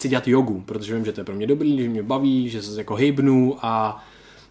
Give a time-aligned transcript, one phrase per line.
[0.00, 2.62] chci dělat jogu, protože vím, že to je pro mě dobrý, že mě baví, že
[2.62, 4.04] se jako hejbnu a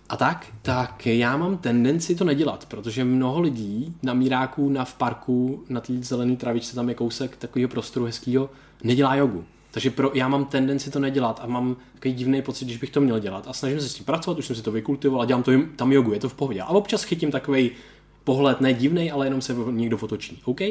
[0.09, 4.93] a tak, tak já mám tendenci to nedělat, protože mnoho lidí na míráku, na v
[4.93, 8.49] parku, na té zelené travičce, tam je kousek takového prostoru hezkého,
[8.83, 9.43] nedělá jogu.
[9.71, 13.01] Takže pro, já mám tendenci to nedělat a mám takový divný pocit, když bych to
[13.01, 13.47] měl dělat.
[13.47, 15.91] A snažím se s tím pracovat, už jsem si to vykultivoval a dělám to, tam
[15.91, 16.61] jogu, je to v pohodě.
[16.61, 17.71] A občas chytím takový
[18.23, 20.41] pohled, ne divný, ale jenom se někdo fotočí.
[20.45, 20.61] OK?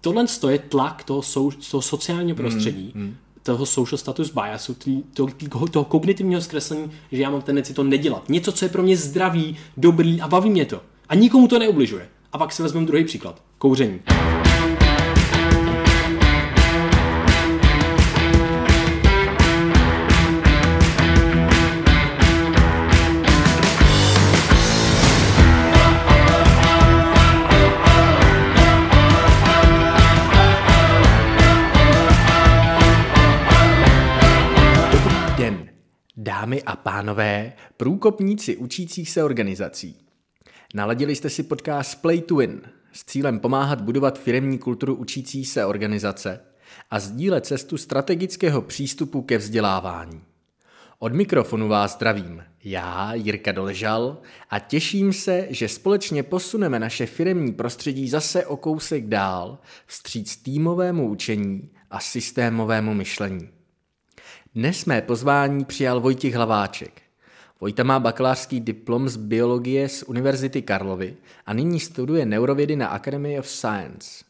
[0.00, 3.16] Tohle je tlak toho, sou, toho sociálního prostředí, mm, mm.
[3.42, 4.76] Toho social status biasu,
[5.14, 8.28] toho, toho, toho kognitivního zkreslení, že já mám tendenci to nedělat.
[8.28, 10.80] Něco, co je pro mě zdravý, dobrý a baví mě to.
[11.08, 12.08] A nikomu to neubližuje.
[12.32, 13.42] A pak si vezmeme druhý příklad.
[13.58, 14.00] Kouření.
[36.52, 39.96] Dámy a pánové, průkopníci učících se organizací.
[40.74, 42.60] Naladili jste si podcast Play to Win
[42.92, 46.40] s cílem pomáhat budovat firemní kulturu učící se organizace
[46.90, 50.20] a sdílet cestu strategického přístupu ke vzdělávání.
[50.98, 54.18] Od mikrofonu vás zdravím, já, Jirka Doležal,
[54.50, 61.08] a těším se, že společně posuneme naše firemní prostředí zase o kousek dál vstříc týmovému
[61.08, 63.61] učení a systémovému myšlení.
[64.54, 67.02] Dnes mé pozvání přijal Vojtěch Hlaváček.
[67.60, 73.38] Vojta má bakalářský diplom z biologie z Univerzity Karlovy a nyní studuje neurovědy na Academy
[73.38, 74.24] of Science.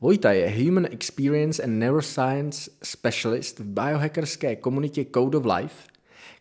[0.00, 5.88] Vojta je Human Experience and Neuroscience Specialist v biohackerské komunitě Code of Life,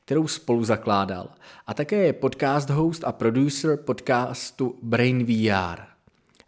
[0.06, 1.30] kterou spolu zakládal,
[1.68, 5.97] a také je podcast host a producer podcastu Brain VR.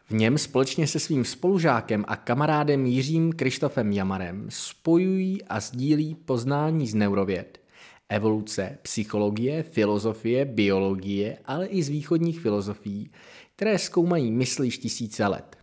[0.09, 6.87] V něm společně se svým spolužákem a kamarádem Jiřím Krištofem Jamarem spojují a sdílí poznání
[6.87, 7.61] z neurověd,
[8.09, 13.11] evoluce, psychologie, filozofie, biologie, ale i z východních filozofií,
[13.55, 15.57] které zkoumají mysl již tisíce let.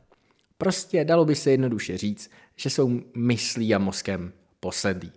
[0.59, 5.13] Prostě dalo by se jednoduše říct, že jsou myslí a mozkem posedlí.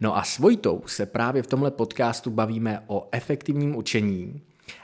[0.00, 4.42] No a s Vojtou se právě v tomhle podcastu bavíme o efektivním učení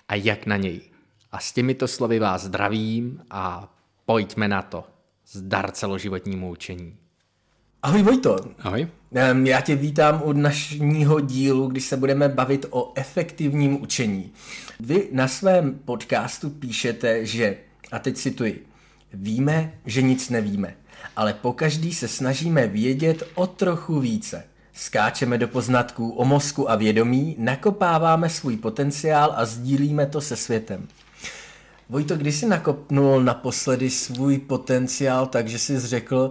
[0.08, 0.80] a jak na něj.
[1.32, 3.74] A s těmito slovy vás zdravím a
[4.08, 4.84] Pojďme na to.
[5.26, 6.96] Zdar celoživotnímu učení.
[7.82, 8.36] Ahoj Vojto.
[8.58, 8.88] Ahoj.
[9.44, 14.32] Já tě vítám u dnešního dílu, když se budeme bavit o efektivním učení.
[14.80, 17.56] Vy na svém podcastu píšete, že,
[17.92, 18.66] a teď cituji,
[19.12, 20.74] víme, že nic nevíme,
[21.16, 24.44] ale pokaždý se snažíme vědět o trochu více.
[24.72, 30.88] Skáčeme do poznatků o mozku a vědomí, nakopáváme svůj potenciál a sdílíme to se světem.
[31.90, 36.30] Vojto, kdy jsi nakopnul naposledy svůj potenciál, takže jsi řekl,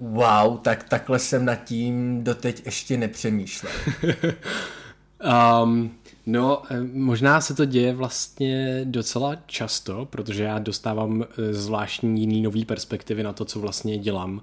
[0.00, 3.72] wow, tak takhle jsem nad tím doteď ještě nepřemýšlel.
[5.62, 5.90] um,
[6.26, 12.42] no, eh, možná se to děje vlastně docela často, protože já dostávám eh, zvláštní jiný
[12.42, 14.42] nový perspektivy na to, co vlastně dělám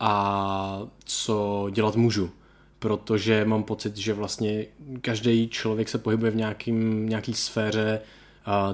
[0.00, 2.30] a co dělat můžu
[2.78, 4.66] protože mám pocit, že vlastně
[5.00, 8.00] každý člověk se pohybuje v nějakým, nějaký sféře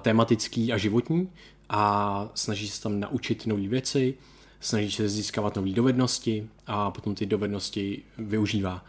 [0.00, 1.30] tematický a životní
[1.68, 4.14] a snaží se tam naučit nové věci,
[4.60, 8.84] snaží se získávat nové dovednosti a potom ty dovednosti využívá.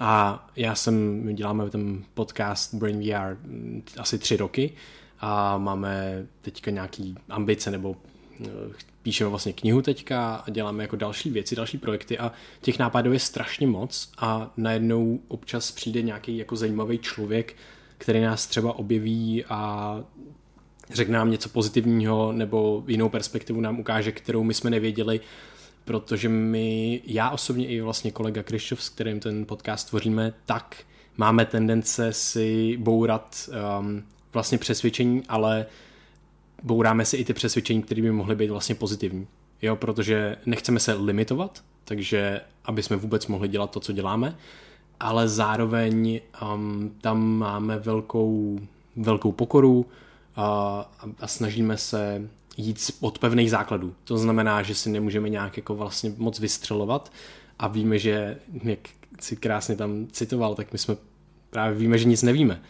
[0.00, 3.36] A já jsem, my děláme ten podcast Brain VR
[3.98, 4.72] asi tři roky
[5.20, 7.96] a máme teďka nějaký ambice nebo
[8.40, 8.48] eh,
[9.02, 13.18] píšeme vlastně knihu teďka a děláme jako další věci, další projekty a těch nápadů je
[13.18, 17.56] strašně moc a najednou občas přijde nějaký jako zajímavý člověk,
[18.02, 20.00] který nás třeba objeví a
[20.92, 25.20] řekne nám něco pozitivního nebo jinou perspektivu nám ukáže, kterou my jsme nevěděli,
[25.84, 30.76] protože my, já osobně i vlastně kolega Krišov, s kterým ten podcast tvoříme, tak
[31.16, 34.02] máme tendence si bourat um,
[34.32, 35.66] vlastně přesvědčení, ale
[36.62, 39.26] bouráme si i ty přesvědčení, které by mohly být vlastně pozitivní.
[39.62, 44.36] Jo, protože nechceme se limitovat, takže aby jsme vůbec mohli dělat to, co děláme,
[45.02, 46.20] ale zároveň
[46.54, 48.58] um, tam máme velkou,
[48.96, 49.86] velkou pokoru
[50.36, 50.90] a,
[51.20, 53.94] a snažíme se jít od pevných základů.
[54.04, 57.12] To znamená, že si nemůžeme nějak jako vlastně moc vystřelovat
[57.58, 58.78] a víme, že, jak
[59.20, 60.96] si krásně tam citoval, tak my jsme
[61.50, 62.60] právě víme, že nic nevíme.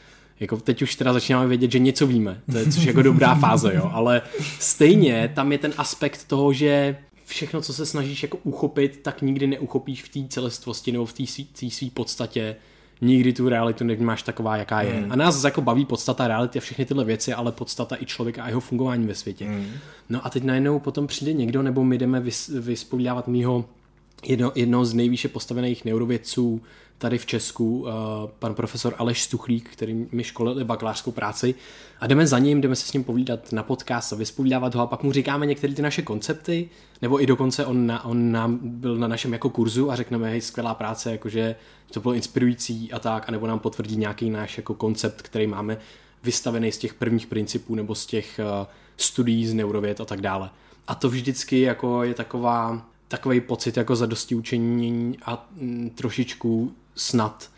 [0.41, 3.75] Jako teď už teda začínáme vědět, že něco víme, to je což jako dobrá fáze,
[3.75, 4.23] jo, ale
[4.59, 6.97] stejně tam je ten aspekt toho, že
[7.33, 11.71] všechno, co se snažíš jako uchopit, tak nikdy neuchopíš v té celistvosti nebo v té
[11.71, 12.57] své podstatě,
[13.01, 15.01] nikdy tu realitu nevnímáš taková, jaká je.
[15.01, 15.13] Mm.
[15.13, 18.49] A nás jako baví podstata reality a všechny tyhle věci, ale podstata i člověka a
[18.49, 19.45] jeho fungování ve světě.
[19.45, 19.67] Mm.
[20.09, 23.65] No a teď najednou potom přijde někdo, nebo my jdeme vys- vyspovídávat mýho
[24.25, 26.61] jedno, jedno z nejvýše postavených neurovědců
[27.03, 27.89] tady v Česku, uh,
[28.39, 31.55] pan profesor Aleš Stuchlík, který mi školil bakalářskou práci
[32.01, 34.87] a jdeme za ním, jdeme se s ním povídat na podcast a vyspovídávat ho a
[34.87, 36.69] pak mu říkáme některé ty naše koncepty,
[37.03, 40.41] nebo i dokonce on, na, on nám byl na našem jako kurzu a řekneme, hej,
[40.41, 41.57] skvělá práce, jakože
[41.91, 45.79] to bylo inspirující a tak, anebo nám potvrdí nějaký náš jako koncept, který máme
[46.23, 48.67] vystavený z těch prvních principů nebo z těch uh,
[48.97, 50.51] studií z neurověd a tak dále.
[50.89, 57.51] A to vždycky jako je taková, takový pocit jako zadosti učení a mm, trošičku snad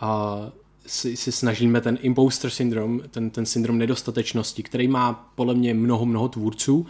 [0.00, 0.38] a
[0.86, 6.06] si, si snažíme ten imposter syndrom, ten, ten syndrom nedostatečnosti, který má podle mě mnoho,
[6.06, 6.86] mnoho tvůrců,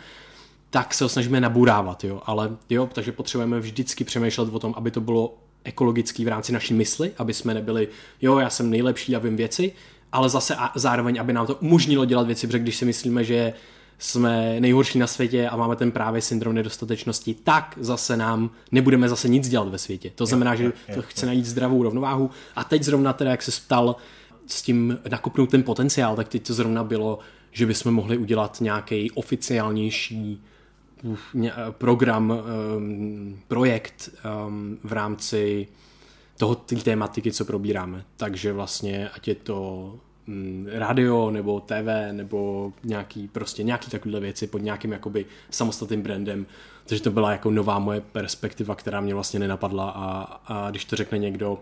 [0.70, 4.90] tak se ho snažíme nabůrávat, jo, ale jo, takže potřebujeme vždycky přemýšlet o tom, aby
[4.90, 7.88] to bylo ekologický v rámci naší mysli, aby jsme nebyli,
[8.22, 9.72] jo, já jsem nejlepší a vím věci,
[10.12, 13.52] ale zase a zároveň, aby nám to umožnilo dělat věci, protože když si myslíme, že
[13.98, 19.28] jsme nejhorší na světě a máme ten právě syndrom nedostatečnosti, tak zase nám nebudeme zase
[19.28, 20.10] nic dělat ve světě.
[20.14, 22.30] To znamená, že to chce najít zdravou rovnováhu.
[22.56, 23.96] A teď zrovna teda, jak se ptal
[24.46, 27.18] s tím nakopnout ten potenciál, tak teď to zrovna bylo,
[27.52, 30.42] že bychom mohli udělat nějaký oficiálnější
[31.70, 32.42] program,
[32.76, 34.10] um, projekt
[34.46, 35.68] um, v rámci
[36.36, 38.04] toho té tématiky, co probíráme.
[38.16, 39.94] Takže vlastně, ať je to
[40.28, 46.46] Mm, radio nebo TV nebo nějaký prostě nějaký takovéhle věci pod nějakým jakoby samostatným brandem.
[46.86, 50.96] Takže to byla jako nová moje perspektiva, která mě vlastně nenapadla a, a když to
[50.96, 51.58] řekne někdo,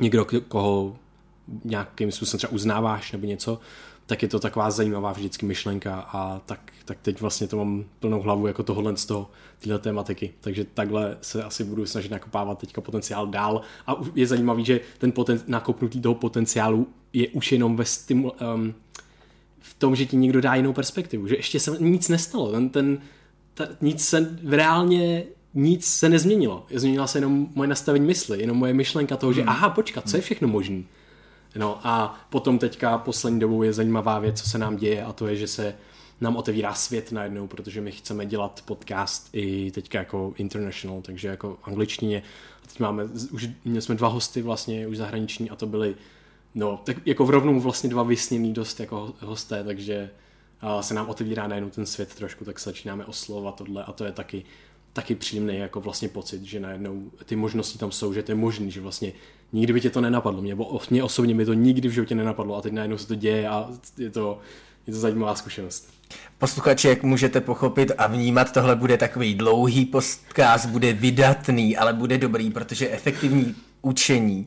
[0.00, 0.96] někdo, koho
[1.64, 3.60] nějakým způsobem třeba uznáváš nebo něco,
[4.08, 8.20] tak je to taková zajímavá vždycky myšlenka a tak, tak teď vlastně to mám plnou
[8.20, 10.32] hlavu jako tohohle z toho, tyhle tématiky.
[10.40, 15.12] Takže takhle se asi budu snažit nakopávat teďka potenciál dál a je zajímavý, že ten
[15.12, 18.74] poten, nakopnutý toho potenciálu je už jenom ve stimul, um,
[19.58, 22.98] v tom, že ti někdo dá jinou perspektivu, že ještě se nic nestalo, ten, ten,
[23.54, 25.24] ta, nic se reálně
[25.54, 26.66] nic se nezměnilo.
[26.74, 29.50] Změnila se jenom moje nastavení mysli, jenom moje myšlenka toho, že hmm.
[29.50, 30.86] aha, počkat, co je všechno možný.
[31.58, 35.26] No a potom teďka poslední dobou je zajímavá věc, co se nám děje a to
[35.26, 35.74] je, že se
[36.20, 41.58] nám otevírá svět najednou, protože my chceme dělat podcast i teďka jako international, takže jako
[41.62, 42.22] angličtině.
[42.64, 45.94] A teď máme, už měli jsme dva hosty vlastně už zahraniční a to byly,
[46.54, 50.10] no, tak jako v rovnou vlastně dva vysněný dost jako hosté, takže
[50.80, 54.12] se nám otevírá najednou ten svět trošku, tak se začínáme oslovovat tohle a to je
[54.12, 54.44] taky
[54.92, 58.70] taky příjemný jako vlastně pocit, že najednou ty možnosti tam jsou, že to je možný,
[58.70, 59.12] že vlastně
[59.52, 60.42] nikdy by tě to nenapadlo.
[60.42, 60.56] Mě,
[60.90, 63.68] mě osobně mi to nikdy v životě nenapadlo a teď najednou se to děje a
[63.98, 64.38] je to,
[64.86, 65.88] je to zajímavá zkušenost.
[66.38, 72.18] Posluchači, jak můžete pochopit a vnímat, tohle bude takový dlouhý podcast, bude vydatný, ale bude
[72.18, 74.46] dobrý, protože efektivní učení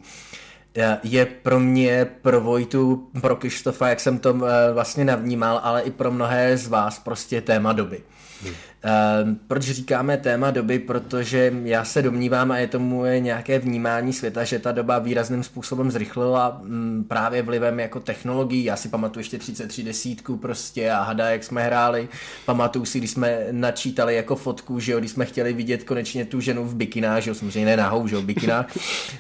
[0.78, 5.82] eh, je pro mě, pro Vojtu, pro Krištofa, jak jsem to eh, vlastně navnímal, ale
[5.82, 8.04] i pro mnohé z vás prostě téma doby.
[8.44, 8.54] Hmm.
[8.86, 10.80] Uh, proč říkáme téma doby?
[10.80, 15.44] Protože já se domnívám, a je to moje nějaké vnímání světa, že ta doba výrazným
[15.44, 18.64] způsobem zrychlila m, právě vlivem jako technologií.
[18.64, 22.10] Já si pamatuju ještě 33 desítku prostě a hada, jak jsme hráli.
[22.46, 26.40] Pamatuju si, když jsme načítali jako fotku, že jo, když jsme chtěli vidět konečně tu
[26.40, 28.78] ženu v bikinách, že jo, samozřejmě ne nahou, že jo, bikinách.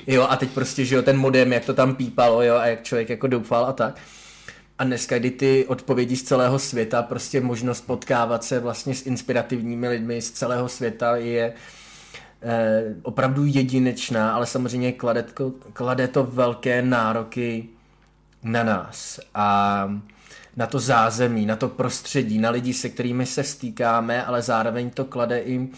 [0.07, 2.83] jo, a teď prostě, že jo, ten modem, jak to tam pípalo, jo, a jak
[2.83, 3.99] člověk jako doufal a tak.
[4.81, 9.87] A dneska, kdy ty odpovědi z celého světa, prostě možnost potkávat se vlastně s inspirativními
[9.87, 11.53] lidmi z celého světa je
[12.41, 17.69] eh, opravdu jedinečná, ale samozřejmě klade to, klade to velké nároky
[18.43, 19.19] na nás.
[19.35, 19.89] A
[20.57, 25.05] na to zázemí, na to prostředí, na lidi, se kterými se stýkáme, ale zároveň to
[25.05, 25.69] klade i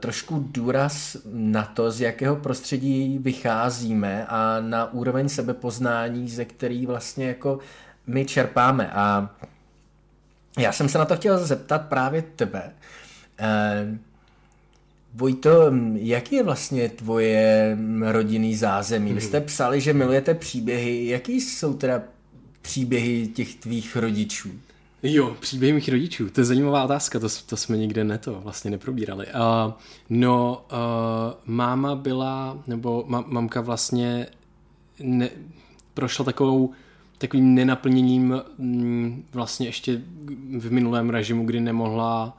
[0.00, 7.26] trošku důraz na to, z jakého prostředí vycházíme a na úroveň sebepoznání, ze který vlastně
[7.26, 7.58] jako
[8.06, 8.90] my čerpáme.
[8.92, 9.30] A
[10.58, 12.72] já jsem se na to chtěl zeptat právě tebe.
[13.38, 13.98] Eh,
[15.14, 19.12] Vojto, jaký je vlastně tvoje rodinný zázemí?
[19.12, 19.46] Vy jste mhm.
[19.46, 21.06] psali, že milujete příběhy.
[21.06, 22.02] Jaký jsou teda
[22.62, 24.50] příběhy těch tvých rodičů?
[25.02, 29.26] Jo, příběhy mých rodičů, to je zajímavá otázka, to, to jsme nikde neto vlastně neprobírali.
[29.26, 29.72] Uh,
[30.10, 30.78] no, uh,
[31.44, 34.26] máma byla, nebo ma, mamka vlastně
[35.02, 35.30] ne,
[35.94, 36.70] prošla takovou
[37.18, 40.02] takovým nenaplněním mm, vlastně ještě
[40.58, 42.38] v minulém režimu, kdy nemohla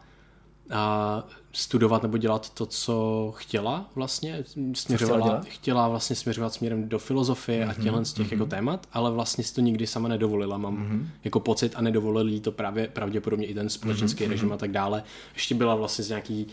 [0.71, 4.43] a studovat nebo dělat to, co chtěla vlastně,
[4.73, 8.31] směřovala, chtěla, chtěla vlastně směřovat směrem do filozofie mm-hmm, a těchto z těch mm-hmm.
[8.31, 11.07] jako témat, ale vlastně si to nikdy sama nedovolila, mám mm-hmm.
[11.23, 14.29] jako pocit a nedovolil jí to právě pravděpodobně i ten společenský mm-hmm.
[14.29, 15.03] režim a tak dále.
[15.33, 16.47] Ještě byla vlastně z nějaký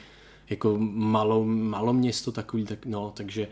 [0.50, 3.48] jako malo, malo město takový, tak no, takže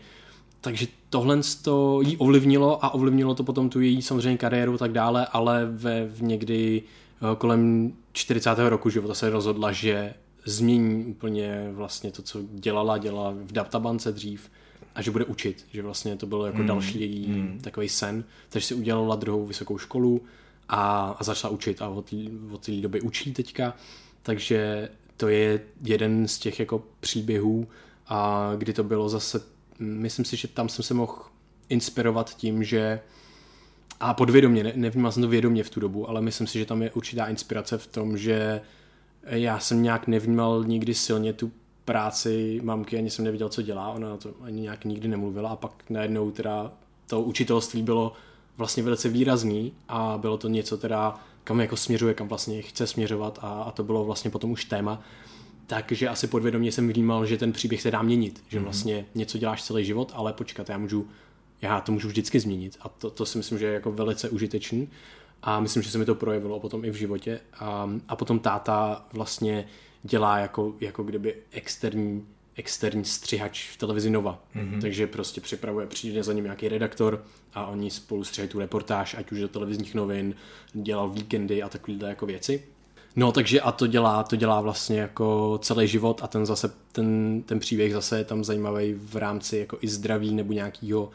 [0.61, 4.91] takže tohle to jí ovlivnilo a ovlivnilo to potom tu její samozřejmě kariéru a tak
[4.91, 8.49] dále, ale ve v někdy eh, kolem 40.
[8.57, 10.13] roku života se rozhodla, že
[10.51, 14.49] změní úplně vlastně to, co dělala, dělala v databance dřív
[14.95, 16.67] a že bude učit, že vlastně to bylo jako mm.
[16.67, 17.59] další její mm.
[17.63, 20.21] takový sen, takže si udělala druhou vysokou školu
[20.69, 22.13] a, a začala učit a od,
[22.51, 23.73] od té doby učí teďka,
[24.23, 27.67] takže to je jeden z těch jako příběhů,
[28.07, 29.41] a kdy to bylo zase,
[29.79, 31.15] myslím si, že tam jsem se mohl
[31.69, 32.99] inspirovat tím, že
[33.99, 36.81] a podvědomě, ne, nevnímal jsem to vědomě v tu dobu, ale myslím si, že tam
[36.81, 38.61] je určitá inspirace v tom, že
[39.29, 41.51] já jsem nějak nevnímal nikdy silně tu
[41.85, 45.83] práci mamky, ani jsem neviděl, co dělá, ona to ani nějak nikdy nemluvila a pak
[45.89, 46.71] najednou teda
[47.07, 48.13] to učitelství bylo
[48.57, 53.39] vlastně velice výrazný a bylo to něco teda, kam jako směřuje, kam vlastně chce směřovat
[53.41, 55.01] a, a to bylo vlastně potom už téma.
[55.67, 58.63] Takže asi podvědomě jsem vnímal, že ten příběh se dá měnit, že mhm.
[58.63, 61.07] vlastně něco děláš celý život, ale počkat, já můžu,
[61.61, 64.89] já to můžu vždycky změnit a to, to si myslím, že je jako velice užitečný
[65.43, 69.05] a myslím, že se mi to projevilo potom i v životě a, a potom táta
[69.13, 69.67] vlastně
[70.03, 72.25] dělá jako, jako kdyby externí
[72.57, 74.43] externí střihač v televizi Nova.
[74.55, 74.81] Mm-hmm.
[74.81, 79.31] Takže prostě připravuje, přijde za ním nějaký redaktor a oni spolu střihají tu reportáž, ať
[79.31, 80.35] už do televizních novin,
[80.73, 82.63] dělal víkendy a takovéhle jako věci.
[83.15, 87.41] No, takže a to dělá, to dělá vlastně jako celý život a ten zase, ten,
[87.45, 91.09] ten příběh zase je tam zajímavý v rámci jako i zdraví nebo nějakého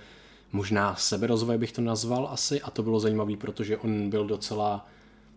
[0.52, 4.86] možná seberozvoje bych to nazval asi a to bylo zajímavé, protože on byl docela,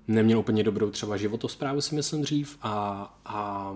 [0.08, 3.72] neměl úplně dobrou třeba životosprávu si myslím dřív a, a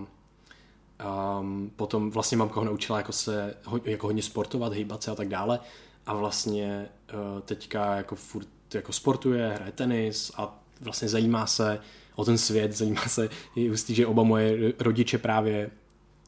[1.40, 3.54] um, potom vlastně mamka ho naučila jako se
[3.84, 5.60] jako hodně sportovat, hýbat se a tak dále.
[6.06, 11.80] A vlastně uh, teďka jako furt jako sportuje, hraje tenis a vlastně zajímá se
[12.14, 15.70] o ten svět, zajímá se, je hustý, že oba moje rodiče právě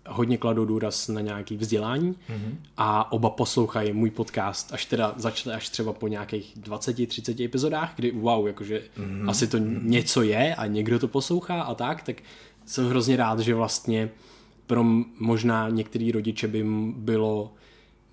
[0.08, 2.54] hodně kladou důraz na nějaký vzdělání mm-hmm.
[2.76, 8.10] a oba poslouchají můj podcast, až teda začali až třeba po nějakých 20-30 epizodách, kdy
[8.10, 9.30] wow, jakože mm-hmm.
[9.30, 12.16] asi to něco je a někdo to poslouchá a tak, tak
[12.66, 14.10] jsem hrozně rád, že vlastně
[14.66, 14.84] pro
[15.18, 16.64] možná některý rodiče by
[16.96, 17.54] bylo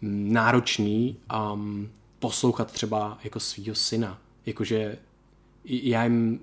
[0.01, 1.17] náročný
[1.53, 4.21] um, poslouchat třeba jako svého syna.
[4.45, 4.97] Jakože
[5.63, 6.39] já jim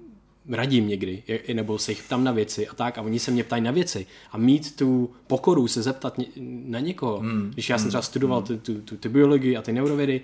[0.48, 1.22] radím někdy,
[1.52, 4.06] nebo se jich ptám na věci a tak a oni se mě ptají na věci.
[4.32, 6.20] A mít tu pokoru se zeptat
[6.66, 8.46] na někoho, mm, když já jsem hmm, třeba studoval mm.
[8.46, 10.20] tu, tu, tu, tu biologii a ty neurovědy,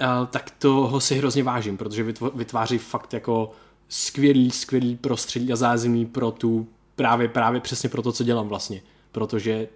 [0.00, 3.50] uh, tak toho si hrozně vážím, protože vytváří fakt jako
[3.88, 8.82] skvělý, skvělý prostředí a zázemí pro tu, právě, právě přesně pro to, co dělám vlastně,
[9.12, 9.68] protože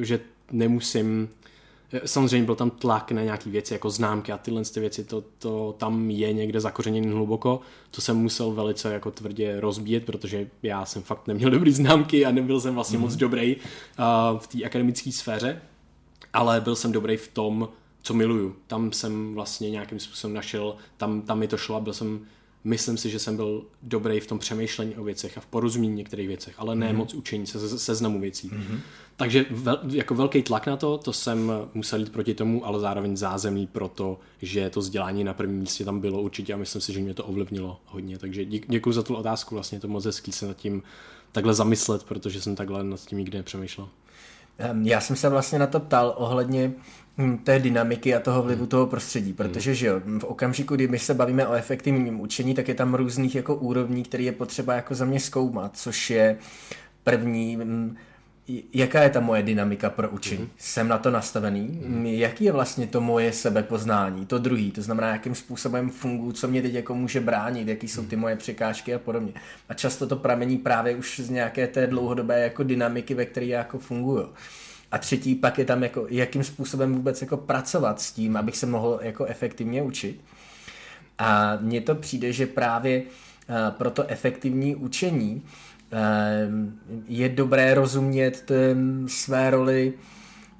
[0.00, 0.20] že
[0.52, 1.28] nemusím
[2.04, 5.74] Samozřejmě byl tam tlak na nějaké věci jako známky a tyhle ty věci, to, to
[5.78, 7.60] tam je někde zakořeněné hluboko.
[7.90, 12.30] To jsem musel velice jako tvrdě rozbíjet, protože já jsem fakt neměl dobrý známky a
[12.30, 13.02] nebyl jsem vlastně mm.
[13.04, 15.62] moc dobrý uh, v té akademické sféře,
[16.32, 17.68] ale byl jsem dobrý v tom,
[18.02, 18.56] co miluju.
[18.66, 22.20] Tam jsem vlastně nějakým způsobem našel, tam, tam mi to šlo a byl jsem
[22.64, 26.28] myslím si, že jsem byl dobrý v tom přemýšlení o věcech a v porozumění některých
[26.28, 26.96] věcech, ale ne mm-hmm.
[26.96, 28.48] moc učení se seznamu věcí.
[28.48, 28.78] Mm-hmm.
[29.16, 33.16] Takže vel, jako velký tlak na to, to jsem musel jít proti tomu, ale zároveň
[33.16, 36.92] zázemí pro to, že to vzdělání na prvním místě tam bylo určitě a myslím si,
[36.92, 38.18] že mě to ovlivnilo hodně.
[38.18, 40.82] Takže děkuji za tu otázku, vlastně to moc hezký se nad tím
[41.32, 43.88] takhle zamyslet, protože jsem takhle nad tím nikdy nepřemýšlel.
[44.82, 46.72] Já jsem se vlastně na to ptal ohledně
[47.44, 51.14] té dynamiky a toho vlivu toho prostředí, protože že jo, v okamžiku, kdy my se
[51.14, 55.04] bavíme o efektivním učení, tak je tam různých jako úrovní, které je potřeba jako za
[55.04, 56.36] mě zkoumat, což je
[57.04, 57.96] první hm,
[58.72, 60.42] jaká je ta moje dynamika pro učení?
[60.42, 60.50] Mm.
[60.58, 61.80] Jsem na to nastavený?
[61.86, 62.06] Mm.
[62.06, 64.26] Jaký je vlastně to moje sebepoznání?
[64.26, 68.04] To druhý, to znamená, jakým způsobem funguji, co mě teď jako může bránit, jaký jsou
[68.04, 69.32] ty moje překážky a podobně.
[69.68, 73.58] A často to pramení právě už z nějaké té dlouhodobé jako dynamiky, ve které já
[73.58, 74.28] jako funguju.
[74.90, 78.66] A třetí pak je tam jako, jakým způsobem vůbec jako pracovat s tím, abych se
[78.66, 80.20] mohl jako efektivně učit.
[81.18, 85.42] A mně to přijde, že právě eh, pro to efektivní učení
[85.90, 86.78] Ehm,
[87.08, 88.52] je dobré rozumět
[89.06, 89.92] své roli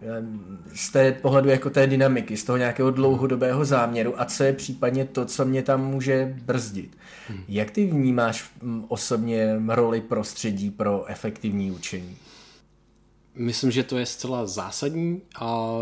[0.03, 4.53] ehm, z té pohledu jako té dynamiky, z toho nějakého dlouhodobého záměru a co je
[4.53, 6.97] případně to, co mě tam může brzdit.
[7.29, 7.41] Hmm.
[7.49, 12.17] Jak ty vnímáš mm, osobně roli prostředí pro efektivní učení?
[13.35, 15.73] Myslím, že to je zcela zásadní a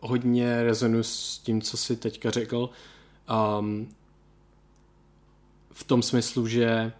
[0.00, 2.70] hodně rezonu s tím, co jsi teďka řekl.
[3.60, 3.88] Um,
[5.72, 6.92] v tom smyslu, že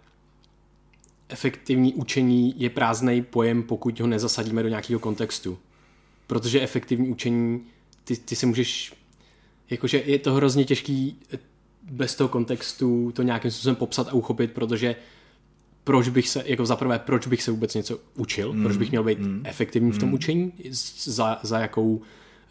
[1.29, 5.59] efektivní učení je prázdný pojem, pokud ho nezasadíme do nějakého kontextu.
[6.27, 7.65] Protože efektivní učení,
[8.03, 8.93] ty, ty si můžeš,
[9.69, 11.19] jakože je to hrozně těžký
[11.91, 14.95] bez toho kontextu to nějakým způsobem popsat a uchopit, protože
[15.89, 19.03] proč bych se, jako zaprvé, proč bych se vůbec něco učil, mm, proč bych měl
[19.03, 20.15] být mm, efektivní v tom mm.
[20.15, 20.53] učení,
[21.03, 22.01] za, za jakou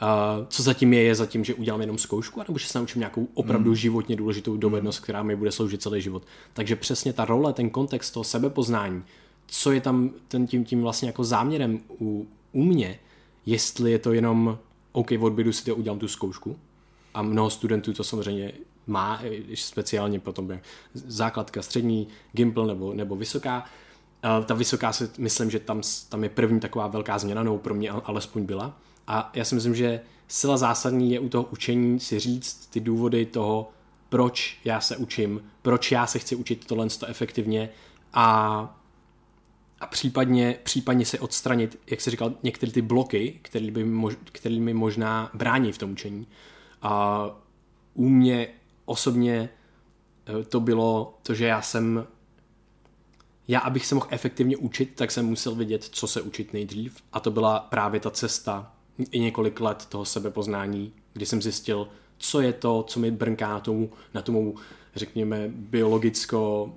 [0.02, 3.28] Uh, co zatím je, je zatím, že udělám jenom zkoušku, nebo že se naučím nějakou
[3.35, 3.76] opravdu mm.
[3.76, 6.23] životně důležitou dovednost, která mi bude sloužit celý život.
[6.52, 9.02] Takže přesně ta role, ten kontext toho sebepoznání,
[9.47, 12.99] co je tam ten tím, tím vlastně jako záměrem u, u mě,
[13.47, 14.59] jestli je to jenom
[14.92, 16.57] OK, v odběru si to udělám tu zkoušku
[17.14, 18.52] a mnoho studentů to samozřejmě
[18.88, 19.23] má,
[19.54, 20.61] speciálně potom je
[20.95, 23.64] základka střední, Gimple nebo, nebo vysoká.
[24.47, 27.90] Ta vysoká si myslím, že tam, tam je první taková velká změna, nebo pro mě
[27.90, 28.76] alespoň byla.
[29.07, 33.26] A já si myslím, že sila zásadní je u toho učení si říct ty důvody
[33.26, 33.71] toho,
[34.09, 37.71] proč já se učím, proč já se chci učit tohle efektivně
[38.12, 38.75] a
[39.80, 44.59] a případně, případně se odstranit, jak se říkal, některé ty bloky, které, by mož, které
[44.61, 46.26] mi možná brání v tom učení.
[46.83, 47.25] A
[47.95, 48.49] u mě
[48.88, 49.49] osobně
[50.26, 52.07] eh, to bylo to, že já jsem
[53.49, 56.97] já, abych se mohl efektivně učit, tak jsem musel vědět, co se učit nejdřív.
[57.12, 58.73] A to byla právě ta cesta
[59.11, 63.61] i několik let toho sebepoznání, kdy jsem zjistil, co je to, co mi brnká na
[63.61, 64.54] tomu, na tomu
[64.97, 66.73] řekněme, biologicko,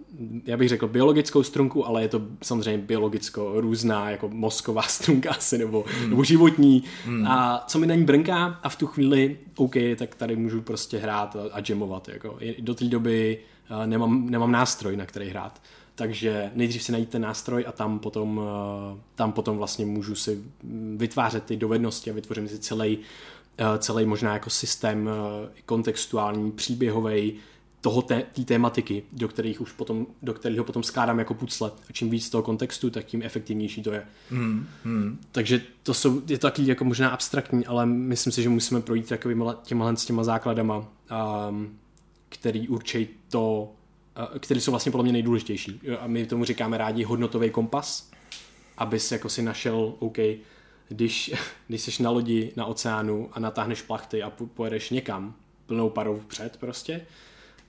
[0.45, 5.57] já bych řekl biologickou strunku, ale je to samozřejmě biologicko různá, jako mozková strunka asi,
[5.57, 6.09] nebo, hmm.
[6.09, 6.83] nebo životní.
[7.05, 7.27] Hmm.
[7.27, 10.97] A co mi na ní brnká a v tu chvíli, OK, tak tady můžu prostě
[10.97, 12.09] hrát a, a jamovat.
[12.09, 12.37] Jako.
[12.59, 13.37] Do té doby
[13.71, 15.61] uh, nemám, nemám nástroj, na který hrát.
[15.95, 18.43] Takže nejdřív si najít ten nástroj a tam potom, uh,
[19.15, 20.41] tam potom vlastně můžu si
[20.95, 25.09] vytvářet ty dovednosti a vytvořím si celý, uh, celý možná jako systém
[25.65, 27.33] kontextuální, příběhový,
[27.81, 31.71] toho té, té tématiky, do kterých už potom, do kterého potom skládám jako pucle.
[31.89, 34.07] A čím víc toho kontextu, tak tím efektivnější to je.
[34.29, 35.19] Hmm, hmm.
[35.31, 39.09] Takže to jsou, je to taky jako možná abstraktní, ale myslím si, že musíme projít
[39.09, 40.77] takovými těma, s těma základama,
[41.49, 41.77] um,
[42.29, 43.73] který určí to,
[44.31, 45.81] uh, který jsou vlastně podle mě nejdůležitější.
[45.99, 48.11] A my tomu říkáme rádi hodnotový kompas,
[48.77, 50.17] abys jako si našel, OK,
[50.89, 51.33] když,
[51.67, 55.33] když jsi na lodi na oceánu a natáhneš plachty a pojedeš někam
[55.65, 57.05] plnou parou vpřed prostě,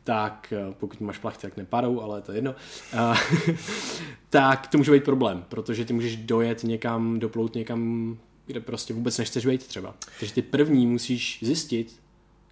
[0.04, 2.54] tak eh, pokud máš plachty, tak nepadou, ale to je jedno,
[2.94, 3.18] uh,
[4.30, 8.16] tak to může být problém, protože ty můžeš dojet někam, doplout někam,
[8.46, 9.94] kde prostě vůbec nechceš být třeba.
[10.18, 12.00] Takže ty první musíš zjistit,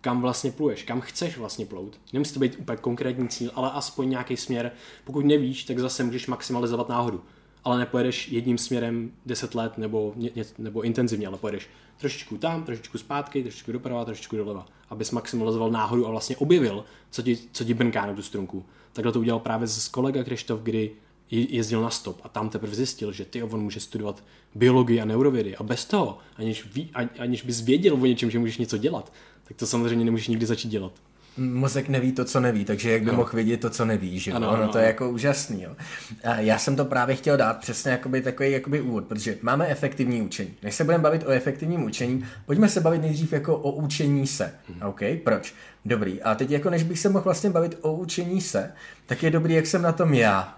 [0.01, 2.01] kam vlastně pluješ, kam chceš vlastně plout.
[2.13, 4.73] Nemusí to být úplně konkrétní cíl, ale aspoň nějaký směr.
[5.05, 7.23] Pokud nevíš, tak zase můžeš maximalizovat náhodu
[7.65, 12.99] ale nepojedeš jedním směrem 10 let nebo, ně, nebo intenzivně, ale pojedeš trošičku tam, trošičku
[12.99, 17.75] zpátky, trošičku doprava, trošičku doleva, abys maximalizoval náhodu a vlastně objevil, co ti, co ti
[17.75, 18.65] brnká na tu strunku.
[18.93, 20.91] Takhle to udělal právě s kolega Krištof, kdy
[21.31, 25.57] jezdil na stop a tam teprve zjistil, že ty on může studovat biologii a neurovědy
[25.57, 29.13] a bez toho, aniž, ví, aniž bys věděl o něčem, že můžeš něco dělat,
[29.45, 30.93] tak to samozřejmě nemůžeš nikdy začít dělat
[31.37, 33.17] mozek neví to, co neví, takže jak by no.
[33.17, 35.77] mohl vidět to, co neví, že ano, ano, to je jako úžasný, jo.
[36.25, 40.23] A já jsem to právě chtěl dát přesně jakoby takový jakoby úvod, protože máme efektivní
[40.23, 40.55] učení.
[40.63, 44.53] Než se budeme bavit o efektivním učení, pojďme se bavit nejdřív jako o učení se,
[44.69, 44.83] hmm.
[44.83, 45.01] OK?
[45.25, 45.55] Proč?
[45.85, 46.23] Dobrý.
[46.23, 48.73] A teď jako než bych se mohl vlastně bavit o učení se,
[49.07, 50.57] tak je dobrý, jak jsem na tom já.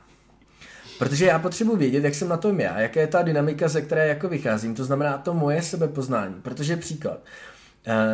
[0.98, 4.08] Protože já potřebuji vědět, jak jsem na tom já, jaká je ta dynamika, ze které
[4.08, 6.34] jako vycházím, to znamená to moje sebepoznání.
[6.42, 7.18] Protože příklad,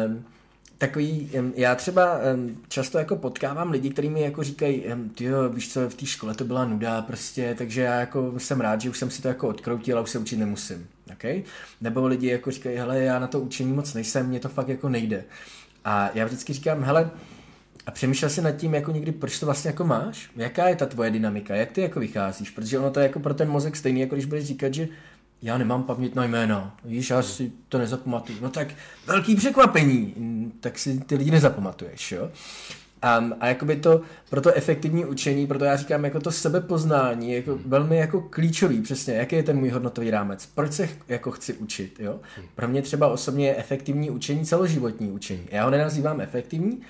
[0.06, 0.24] um,
[0.78, 2.18] takový, já třeba
[2.68, 6.34] často jako potkávám lidi, kteří mi jako říkají, ty jo, víš co, v té škole
[6.34, 9.48] to byla nuda prostě, takže já jako jsem rád, že už jsem si to jako
[9.48, 10.86] odkroutil a už se učit nemusím.
[11.12, 11.42] Okay?
[11.80, 14.88] Nebo lidi jako říkají, hele, já na to učení moc nejsem, mě to fakt jako
[14.88, 15.24] nejde.
[15.84, 17.10] A já vždycky říkám, hele,
[17.86, 20.30] a přemýšlel jsi nad tím, jako někdy, proč to vlastně jako máš?
[20.36, 21.54] Jaká je ta tvoje dynamika?
[21.54, 22.50] Jak ty jako vycházíš?
[22.50, 24.88] Protože ono to je jako pro ten mozek stejný, jako když budeš říkat, že
[25.42, 28.38] já nemám paměť na jméno, víš, já si to nezapamatuju.
[28.42, 28.68] No tak
[29.06, 30.14] velký překvapení,
[30.60, 32.30] tak si ty lidi nezapamatuješ, jo.
[33.20, 37.52] Um, a jakoby to, pro to efektivní učení, proto já říkám, jako to sebepoznání, jako
[37.52, 37.62] hmm.
[37.66, 42.00] velmi jako klíčový, přesně, jaký je ten můj hodnotový rámec, proč se jako chci učit,
[42.00, 42.20] jo.
[42.36, 42.46] Hmm.
[42.54, 45.48] Pro mě třeba osobně je efektivní učení celoživotní učení.
[45.50, 46.80] Já ho nenazývám efektivní,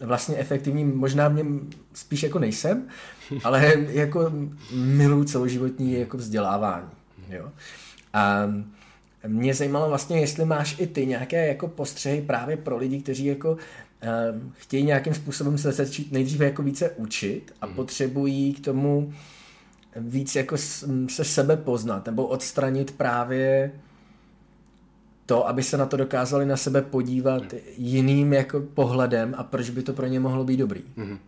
[0.00, 2.88] vlastně efektivní možná v něm spíš jako nejsem,
[3.44, 4.32] ale jako
[4.72, 6.88] miluji celoživotní jako vzdělávání,
[7.28, 7.50] jo.
[8.12, 8.46] A
[9.26, 13.50] mě zajímalo vlastně, jestli máš i ty nějaké jako postřehy právě pro lidi, kteří jako
[13.50, 17.74] um, chtějí nějakým způsobem se začít nejdříve jako více učit a mm.
[17.74, 19.12] potřebují k tomu
[19.96, 20.56] víc jako
[21.08, 23.72] se sebe poznat nebo odstranit právě
[25.26, 27.58] to, aby se na to dokázali na sebe podívat mm.
[27.76, 30.82] jiným jako pohledem a proč by to pro ně mohlo být dobrý.
[30.96, 31.18] Mm.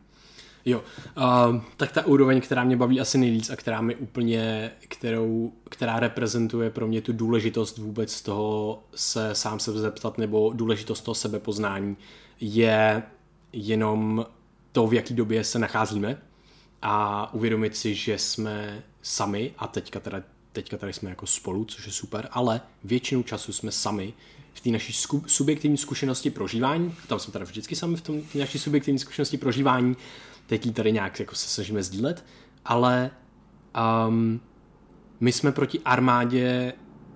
[0.65, 0.83] Jo,
[1.17, 6.01] uh, tak ta úroveň, která mě baví asi nejvíc a která mi úplně, kterou, která
[6.01, 11.97] reprezentuje pro mě tu důležitost vůbec toho se sám se zeptat nebo důležitost toho sebepoznání,
[12.41, 13.03] je
[13.53, 14.27] jenom
[14.73, 16.19] to, v jaký době se nacházíme
[16.83, 21.87] a uvědomit si, že jsme sami a teďka teda teďka tady jsme jako spolu, což
[21.87, 24.15] je super, ale většinu času jsme sami
[24.53, 28.59] v té naší sku, subjektivní zkušenosti prožívání, tam jsme teda vždycky sami v tom naší
[28.59, 29.97] subjektivní zkušenosti prožívání,
[30.51, 32.25] teď ji tady nějak jako se snažíme sdílet,
[32.65, 33.11] ale
[34.09, 34.41] um,
[35.21, 36.73] my jsme proti armádě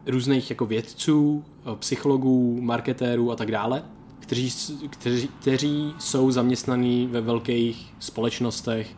[0.06, 1.44] různých jako vědců,
[1.78, 3.82] psychologů, marketérů a tak dále,
[4.20, 4.52] kteří,
[4.90, 8.96] kteří, kteří jsou zaměstnaní ve velkých společnostech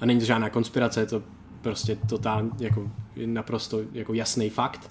[0.00, 1.22] a není to žádná konspirace, je to
[1.60, 2.90] prostě totálně jako
[3.26, 4.90] naprosto jako jasný fakt.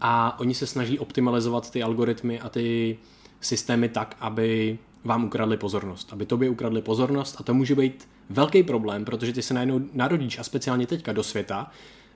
[0.00, 2.98] A oni se snaží optimalizovat ty algoritmy a ty
[3.40, 8.62] systémy tak, aby vám ukradli pozornost, aby tobě ukradli pozornost a to může být velký
[8.62, 11.70] problém, protože ty se najednou narodíš a speciálně teďka do světa,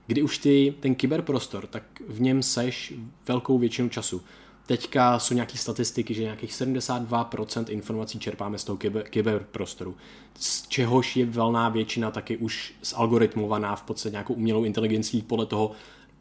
[0.06, 2.94] kdy už ty, ten kyberprostor, tak v něm seš
[3.28, 4.22] velkou většinu času.
[4.66, 9.96] Teďka jsou nějaké statistiky, že nějakých 72% informací čerpáme z toho kyber, kyberprostoru,
[10.38, 15.72] z čehož je velná většina taky už zalgoritmovaná v podstatě nějakou umělou inteligencí podle toho,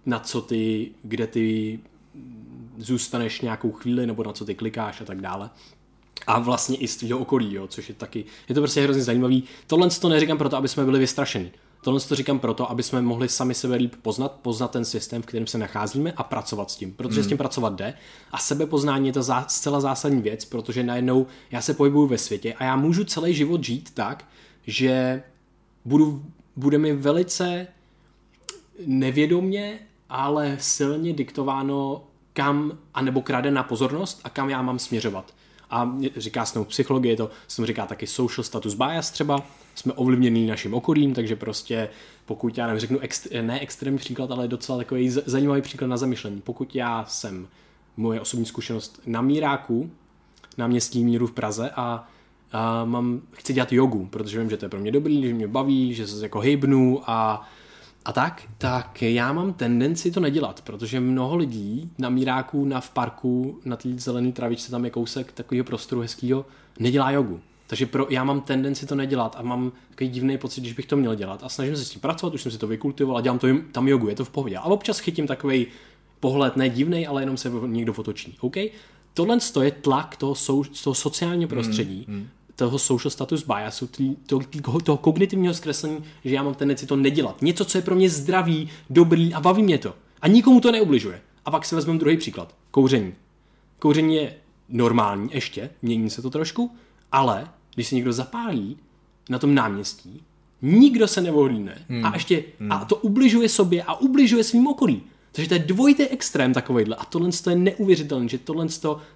[0.05, 1.79] na co ty, kde ty
[2.77, 5.49] zůstaneš nějakou chvíli, nebo na co ty klikáš a tak dále.
[6.27, 9.43] A vlastně i z tvého okolí, jo, což je taky, je to prostě hrozně zajímavý.
[9.67, 11.51] Tohle to neříkám proto, aby jsme byli vystrašení.
[11.85, 15.25] Tohle to říkám proto, aby jsme mohli sami sebe líp poznat, poznat ten systém, v
[15.25, 17.25] kterém se nacházíme a pracovat s tím, protože hmm.
[17.25, 17.93] s tím pracovat jde.
[18.31, 22.53] A sebepoznání je to zá, zcela zásadní věc, protože najednou já se pohybuju ve světě
[22.53, 24.25] a já můžu celý život žít tak,
[24.67, 25.23] že
[25.85, 26.25] budu,
[26.55, 27.67] bude mi velice
[28.85, 35.33] nevědomně, ale silně diktováno, kam, anebo krade na pozornost a kam já mám směřovat.
[35.69, 39.43] A říká se psychologie, to se říká taky social status bias třeba,
[39.75, 41.89] jsme ovlivněni naším okolím, takže prostě
[42.25, 46.41] pokud já nevím, řeknu ext, ne extrémní příklad, ale docela takový zajímavý příklad na zamyšlení.
[46.41, 47.47] Pokud já jsem
[47.97, 49.89] moje osobní zkušenost na Míráku,
[50.57, 52.07] na městí Míru v Praze a,
[52.51, 55.47] a mám, chci dělat jogu, protože vím, že to je pro mě dobrý, že mě
[55.47, 57.47] baví, že se jako hejbnu a
[58.05, 62.89] a tak, tak já mám tendenci to nedělat, protože mnoho lidí na Míráku, na v
[62.89, 66.45] parku, na té zelené travičce, tam je kousek takového prostoru hezkého,
[66.79, 67.39] nedělá jogu.
[67.67, 70.97] Takže pro, já mám tendenci to nedělat a mám takový divný pocit, když bych to
[70.97, 73.39] měl dělat a snažím se s tím pracovat, už jsem si to vykultivoval a dělám
[73.39, 74.57] to tam jogu, je to v pohodě.
[74.57, 75.67] A občas chytím takový
[76.19, 78.37] pohled, ne divný, ale jenom se někdo fotočí.
[78.39, 78.55] OK?
[79.13, 83.89] Tohle je tlak toho, sou, toho sociálního prostředí, mm, mm toho social status biasu,
[84.25, 87.41] toho, toho, toho kognitivního zkreslení, že já mám tendenci to nedělat.
[87.41, 89.93] Něco, co je pro mě zdravý, dobrý a baví mě to.
[90.21, 91.21] A nikomu to neubližuje.
[91.45, 92.55] A pak si vezmeme druhý příklad.
[92.71, 93.13] Kouření.
[93.79, 94.35] Kouření je
[94.69, 96.71] normální ještě, mění se to trošku,
[97.11, 98.77] ale když se někdo zapálí
[99.29, 100.23] na tom náměstí,
[100.61, 102.05] nikdo se nevohlíne hmm.
[102.05, 102.71] a ještě hmm.
[102.71, 105.03] a to ubližuje sobě a ubližuje svým okolí.
[105.31, 108.67] Takže to je dvojitý extrém takovýhle a tohle je neuvěřitelné, že tohle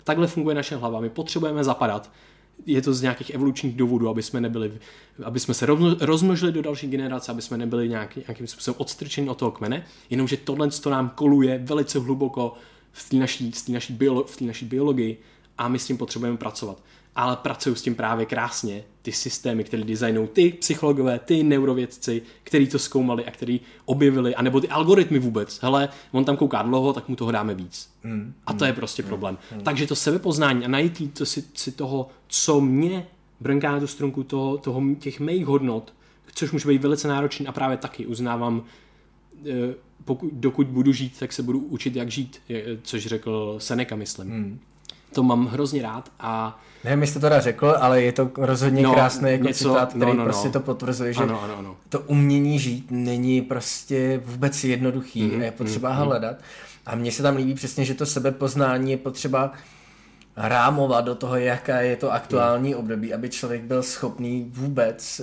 [0.04, 1.00] takhle funguje naše hlava.
[1.00, 2.12] My potřebujeme zapadat
[2.66, 4.72] je to z nějakých evolučních důvodů, aby jsme nebyli,
[5.24, 5.66] aby jsme se
[6.00, 10.38] rozmnožili do další generace, aby jsme nebyli nějaký, nějakým způsobem odstrčeni od toho kmene, jenomže
[10.38, 12.54] tohle to nám koluje velice hluboko
[12.92, 15.18] v té naší, naší, biolo, naší biologii
[15.58, 16.84] a my s tím potřebujeme pracovat
[17.20, 22.68] ale pracují s tím právě krásně ty systémy, které designují ty psychologové, ty neurovědci, kteří
[22.68, 25.60] to zkoumali a kteří objevili, anebo ty algoritmy vůbec.
[25.62, 27.90] Hele, on tam kouká dlouho, tak mu toho dáme víc.
[28.04, 29.38] Mm, a to mm, je prostě mm, problém.
[29.56, 29.62] Mm.
[29.62, 33.08] Takže to sebepoznání a najít to si, si toho, co mě
[33.40, 35.94] brnká na tu strunku toho, toho, těch mých hodnot,
[36.36, 38.64] což může být velice náročný a právě taky uznávám,
[39.46, 42.42] eh, pokud, dokud budu žít, tak se budu učit, jak žít,
[42.82, 44.28] což řekl Seneca, myslím.
[44.28, 44.60] Mm.
[45.14, 48.94] To mám hrozně rád a Nevím, jestli to teda řekl, ale je to rozhodně no,
[48.94, 50.52] krásný jako něco, citát, který no, no, prostě no.
[50.52, 51.76] to potvrzuje, že ano, ano, ano.
[51.90, 56.06] to umění žít není prostě vůbec jednoduchý mm-hmm, a je potřeba mm-hmm.
[56.06, 56.38] hledat.
[56.86, 59.52] A mně se tam líbí přesně, že to sebepoznání je potřeba
[60.38, 62.80] rámovat do toho, jaká je to aktuální mm.
[62.80, 65.22] období, aby člověk byl schopný vůbec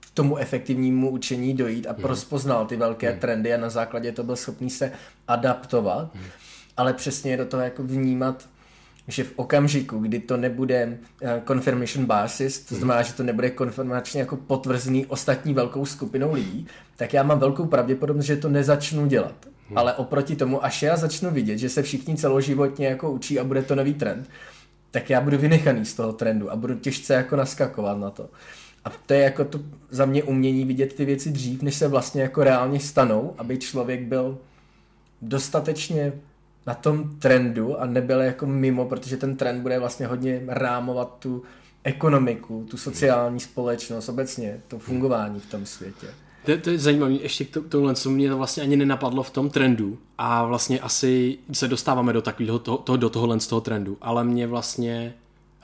[0.00, 2.04] k tomu efektivnímu učení dojít a mm.
[2.04, 3.18] rozpoznal ty velké mm.
[3.18, 4.92] trendy a na základě to byl schopný se
[5.28, 6.20] adaptovat, mm.
[6.76, 8.48] ale přesně do toho jako vnímat
[9.08, 14.20] že v okamžiku, kdy to nebude eh, confirmation basis, to znamená, že to nebude konfirmačně
[14.20, 16.66] jako potvrzený ostatní velkou skupinou lidí,
[16.96, 19.34] tak já mám velkou pravděpodobnost, že to nezačnu dělat.
[19.68, 19.78] Hmm.
[19.78, 23.62] Ale oproti tomu, až já začnu vidět, že se všichni celoživotně jako učí a bude
[23.62, 24.28] to nový trend,
[24.90, 28.28] tak já budu vynechaný z toho trendu a budu těžce jako naskakovat na to.
[28.84, 32.22] A to je jako to za mě umění vidět ty věci dřív, než se vlastně
[32.22, 34.38] jako reálně stanou, aby člověk byl
[35.22, 36.12] dostatečně
[36.66, 41.42] na tom trendu a nebyl jako mimo, protože ten trend bude vlastně hodně rámovat tu
[41.84, 46.06] ekonomiku, tu sociální společnost, obecně to fungování v tom světě.
[46.44, 49.30] To, to je zajímavé, ještě k to, tohle, co mě to vlastně ani nenapadlo v
[49.30, 53.60] tom trendu a vlastně asi se dostáváme do takového, to, to, do tohohle z toho
[53.60, 55.14] trendu, ale mě vlastně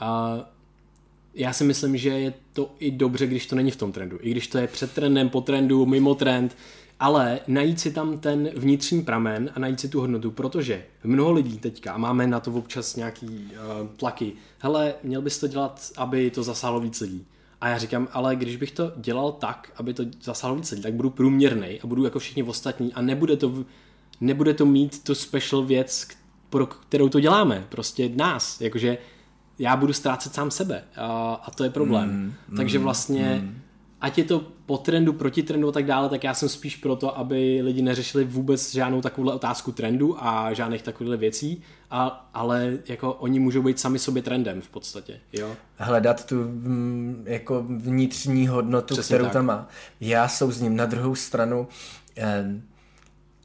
[0.03, 0.43] uh,
[1.35, 4.19] já si myslím, že je to i dobře, když to není v tom trendu.
[4.21, 6.57] I když to je před trendem, po trendu, mimo trend,
[7.03, 11.59] ale najít si tam ten vnitřní pramen a najít si tu hodnotu, protože mnoho lidí
[11.59, 16.31] teďka, a máme na to občas nějaký uh, tlaky, hele, měl bys to dělat, aby
[16.31, 17.27] to zasáhlo víc lidí.
[17.61, 20.95] A já říkám, ale když bych to dělal tak, aby to zasáhlo víc lidí, tak
[20.95, 23.65] budu průměrný a budu jako všichni ostatní a nebude to,
[24.21, 26.09] nebude to mít tu special věc,
[26.51, 28.99] pro kterou to děláme, prostě nás, jakože
[29.59, 32.11] já budu ztrácet sám sebe a, a to je problém.
[32.11, 33.62] Mm, Takže vlastně mm
[34.03, 37.19] ať je to po trendu, proti trendu a tak dále, tak já jsem spíš proto,
[37.19, 43.13] aby lidi neřešili vůbec žádnou takovou otázku trendu a žádných takových věcí, a, ale jako
[43.13, 45.57] oni můžou být sami sobě trendem v podstatě, jo.
[45.77, 49.33] Hledat tu mm, jako vnitřní hodnotu, Přesně kterou tak.
[49.33, 49.69] tam má.
[50.01, 51.69] Já souzním na druhou stranu,
[52.17, 52.45] eh,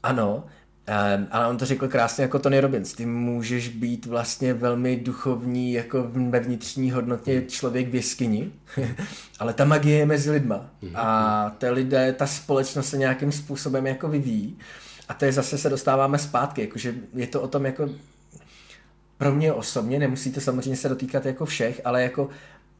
[0.02, 0.44] ano,
[0.88, 2.92] Um, ale on to řekl krásně jako Tony Robbins.
[2.92, 8.52] Ty můžeš být vlastně velmi duchovní, jako ve vnitřní hodnotě člověk v jeskyni,
[9.38, 10.70] ale ta magie je mezi lidma.
[10.94, 14.58] A ty lidé, ta společnost se nějakým způsobem jako vyvíjí.
[15.08, 17.88] A to je zase se dostáváme zpátky, jakože je to o tom jako
[19.18, 22.28] pro mě osobně, nemusí to samozřejmě se dotýkat jako všech, ale jako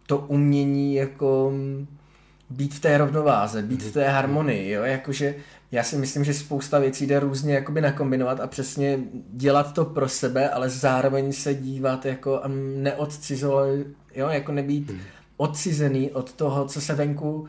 [0.07, 1.53] to umění jako
[2.51, 5.35] být v té rovnováze, být v té harmonii, jo, jakože
[5.73, 8.99] já si myslím, že spousta věcí jde různě jakoby nakombinovat a přesně
[9.33, 13.69] dělat to pro sebe, ale zároveň se dívat jako a neodcizovat,
[14.15, 15.01] jo, jako nebýt hmm.
[15.37, 17.47] odcizený od toho, co se venku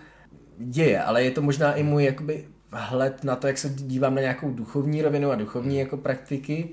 [0.57, 4.21] děje, ale je to možná i můj jakoby hled na to, jak se dívám na
[4.21, 5.79] nějakou duchovní rovinu a duchovní hmm.
[5.79, 6.69] jako praktiky,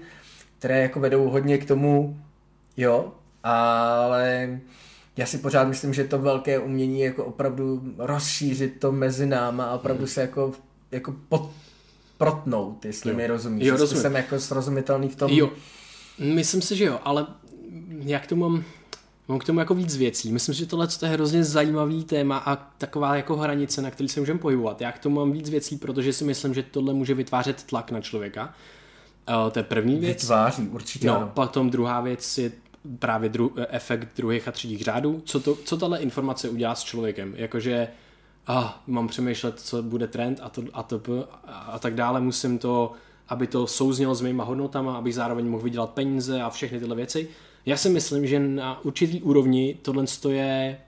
[0.58, 2.20] které jako vedou hodně k tomu,
[2.76, 4.60] jo, ale
[5.16, 9.64] já si pořád myslím, že to velké umění je jako opravdu rozšířit to mezi náma
[9.64, 10.08] a opravdu hmm.
[10.08, 10.52] se jako
[10.92, 11.50] jako pod,
[12.18, 13.16] protnout, jestli jo.
[13.16, 13.66] mi rozumíš.
[13.66, 14.02] Jo, rozumím.
[14.02, 15.30] jsem jako srozumitelný v tom.
[15.32, 15.50] Jo,
[16.18, 17.26] myslím si, že jo, ale
[18.04, 18.64] jak to mám,
[19.28, 20.32] mám k tomu jako víc věcí.
[20.32, 24.38] Myslím, že tohle je hrozně zajímavý téma a taková jako hranice, na který se můžeme
[24.38, 24.80] pohybovat.
[24.80, 28.00] Já k tomu mám víc věcí, protože si myslím, že tohle může vytvářet tlak na
[28.00, 28.54] člověka.
[29.44, 30.22] Uh, to je první věc.
[30.22, 31.30] Vytváří, určitě No, ano.
[31.34, 32.52] potom druhá věc je
[32.98, 35.22] právě dru- efekt druhých a třetích řádů.
[35.24, 37.34] Co, to, co tahle informace udělá s člověkem?
[37.36, 37.88] Jakože
[38.46, 41.00] ah, mám přemýšlet, co bude trend a, to, a, to,
[41.48, 42.92] a tak dále, musím to,
[43.28, 47.28] aby to souznělo s mýma hodnotama, abych zároveň mohl vydělat peníze a všechny tyhle věci.
[47.66, 50.78] Já si myslím, že na určitý úrovni tohle je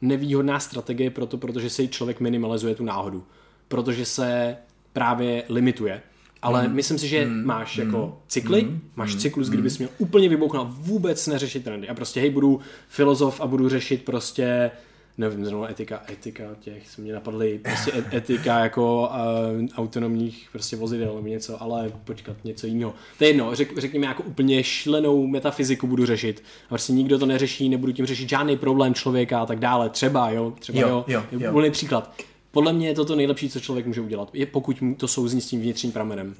[0.00, 3.24] nevýhodná strategie proto, protože si člověk minimalizuje tu náhodu.
[3.68, 4.56] Protože se
[4.92, 6.02] právě limituje.
[6.42, 6.74] Ale mm.
[6.74, 7.44] myslím si, že mm.
[7.44, 7.86] máš mm.
[7.86, 8.80] jako cykly, mm.
[8.96, 9.78] máš cyklus, kdybys hmm.
[9.78, 11.88] měl úplně vybouchnout, vůbec neřešit trendy.
[11.88, 14.70] A prostě hej, budu filozof a budu řešit prostě
[15.18, 21.14] nevím, zrovna etika, etika těch, se mě napadly prostě etika jako uh, autonomních prostě vozidel
[21.14, 22.94] nebo něco, ale počkat, něco jiného.
[23.18, 26.42] To je jedno, řek, řekněme jako úplně šlenou metafyziku budu řešit.
[26.66, 29.90] A prostě nikdo to neřeší, nebudu tím řešit žádný problém člověka a tak dále.
[29.90, 31.04] Třeba, jo, třeba jo.
[31.08, 31.70] jo, jo, jo.
[31.70, 32.14] příklad.
[32.50, 35.40] Podle mě je to to nejlepší, co člověk může udělat, je pokud mu to souzní
[35.40, 36.34] s tím vnitřním pramenem.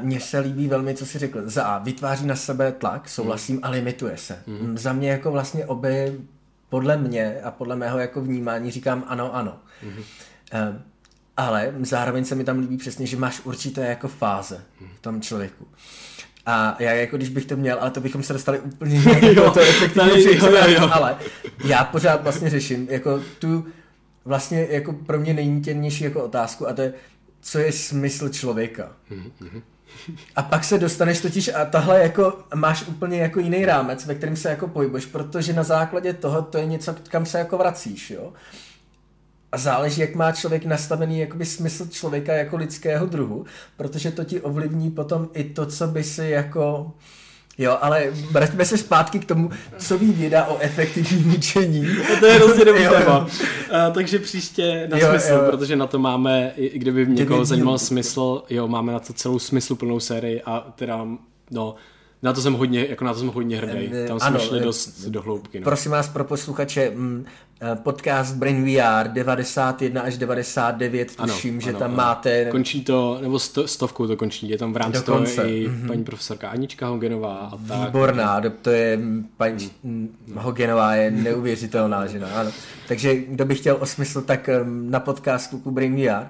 [0.00, 1.40] Mně se líbí velmi, co jsi řekl.
[1.44, 3.64] Za A, vytváří na sebe tlak, souhlasím, hmm.
[3.64, 4.42] a limituje se.
[4.46, 4.78] Hmm.
[4.78, 6.14] Za mě jako vlastně obě
[6.70, 9.58] podle mě a podle mého jako vnímání říkám ano, ano.
[9.84, 10.02] Mm-hmm.
[11.36, 14.64] Ale zároveň se mi tam líbí přesně, že máš určité jako fáze
[14.96, 15.68] v tom člověku.
[16.46, 18.96] A já jako když bych to měl, ale to bychom se dostali úplně
[19.60, 20.90] efektivně jo, jo, jo.
[20.92, 21.16] ale
[21.64, 23.66] já pořád vlastně řeším jako tu
[24.24, 26.92] vlastně jako pro mě nejnítěnější jako otázku a to je,
[27.40, 28.92] co je smysl člověka.
[29.10, 29.62] Mm-hmm.
[30.36, 34.36] A pak se dostaneš totiž a tahle jako máš úplně jako jiný rámec, ve kterém
[34.36, 38.32] se jako pohybuješ, protože na základě toho to je něco, kam se jako vracíš, jo.
[39.52, 43.44] A záleží, jak má člověk nastavený jakoby smysl člověka jako lidského druhu,
[43.76, 46.92] protože to ti ovlivní potom i to, co by si jako
[47.58, 51.86] Jo, ale vraťme se zpátky k tomu, co ví věda o efektivním učení.
[52.20, 53.26] to je hrozně dobrý téma.
[53.94, 55.40] takže příště na jo, smysl, jo.
[55.50, 60.00] protože na to máme, i kdyby někoho zajímal smysl, jo, máme na to celou smysluplnou
[60.00, 61.06] sérii a teda,
[61.50, 61.74] no,
[62.22, 63.90] na to jsem hodně, jako na to jsem hodně hrdý.
[64.08, 65.60] Tam jsme ano, šli dost do hloubky.
[65.60, 65.64] No.
[65.64, 67.24] Prosím vás pro posluchače, mm,
[67.60, 71.96] eh, podcast Brain VR 91 až 99, tuším, ano, že ano, tam ano.
[71.96, 72.44] máte...
[72.44, 75.86] Končí to, nebo sto, stovkou to končí, je tam v rámci toho i mm-hmm.
[75.86, 77.86] paní profesorka Anička Hogenová a tak.
[77.86, 78.98] Výborná, to je,
[79.36, 80.16] paní mm.
[80.34, 82.50] Hogenová je neuvěřitelná žena, ano.
[82.88, 86.26] Takže kdo by chtěl o smysl, tak na podcast Kluku Brain VR.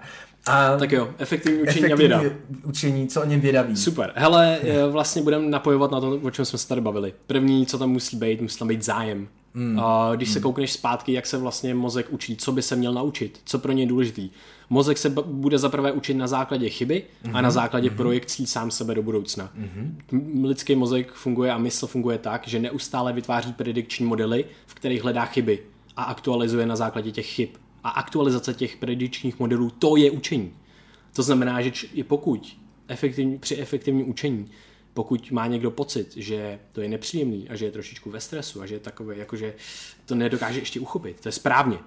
[0.47, 2.37] A tak jo, efektivní učení efektivní a věda.
[2.65, 3.77] učení, co o něm věda ví.
[3.77, 4.13] Super.
[4.15, 7.15] Hele, vlastně budeme napojovat na to, o čem jsme se tady bavili.
[7.27, 9.29] První, co tam musí být, musí tam být zájem.
[9.55, 9.81] Mm.
[9.81, 10.33] A když mm.
[10.33, 13.73] se koukneš zpátky, jak se vlastně mozek učí, co by se měl naučit, co pro
[13.73, 14.31] ně je důležitý.
[14.71, 17.31] Mozek se bude zaprvé učit na základě chyby mm-hmm.
[17.31, 17.51] a na mhm.
[17.51, 17.97] základě mm-hmm.
[17.97, 19.51] projekcí sám sebe do budoucna.
[19.61, 20.45] Mm-hmm.
[20.47, 25.25] Lidský mozek funguje a mysl funguje tak, že neustále vytváří predikční modely, v kterých hledá
[25.25, 25.59] chyby
[25.97, 27.49] a aktualizuje na základě těch chyb
[27.85, 30.55] a aktualizace těch predičních modelů, to je učení.
[31.13, 32.57] To znamená, že i pokud
[32.89, 34.51] efektivní, při efektivním učení,
[34.95, 38.67] pokud má někdo pocit, že to je nepříjemný a že je trošičku ve stresu a
[38.67, 39.55] že je takové, jakože
[40.07, 41.79] to nedokáže ještě uchopit, to je správně.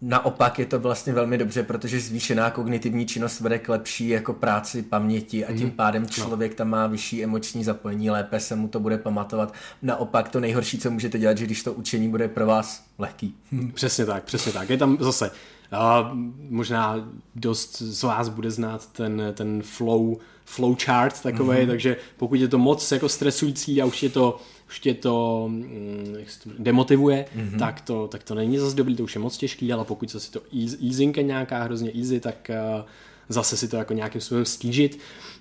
[0.00, 4.82] Naopak je to vlastně velmi dobře, protože zvýšená kognitivní činnost vede k lepší jako práci
[4.82, 5.76] paměti a tím mhm.
[5.76, 6.08] pádem no.
[6.08, 9.54] člověk tam má vyšší emoční zapojení, lépe se mu to bude pamatovat.
[9.82, 13.34] Naopak to nejhorší, co můžete dělat, že když to učení bude pro vás lehký.
[13.74, 14.70] Přesně tak, přesně tak.
[14.70, 15.30] Je tam zase
[15.72, 16.12] a
[16.50, 21.66] možná dost z vás bude znát ten, ten flow, flow chart takový, mm-hmm.
[21.66, 26.14] takže pokud je to moc jako stresující a už je to už tě to, mm,
[26.18, 27.58] jak se to demotivuje, mm-hmm.
[27.58, 30.20] tak, to, tak to není zase dobrý, to už je moc těžký, ale pokud se
[30.20, 30.40] si to
[30.86, 32.84] easinka nějaká hrozně easy, tak uh,
[33.28, 34.98] zase si to jako nějakým způsobem stížit.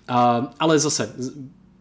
[0.10, 1.16] Uh, ale zase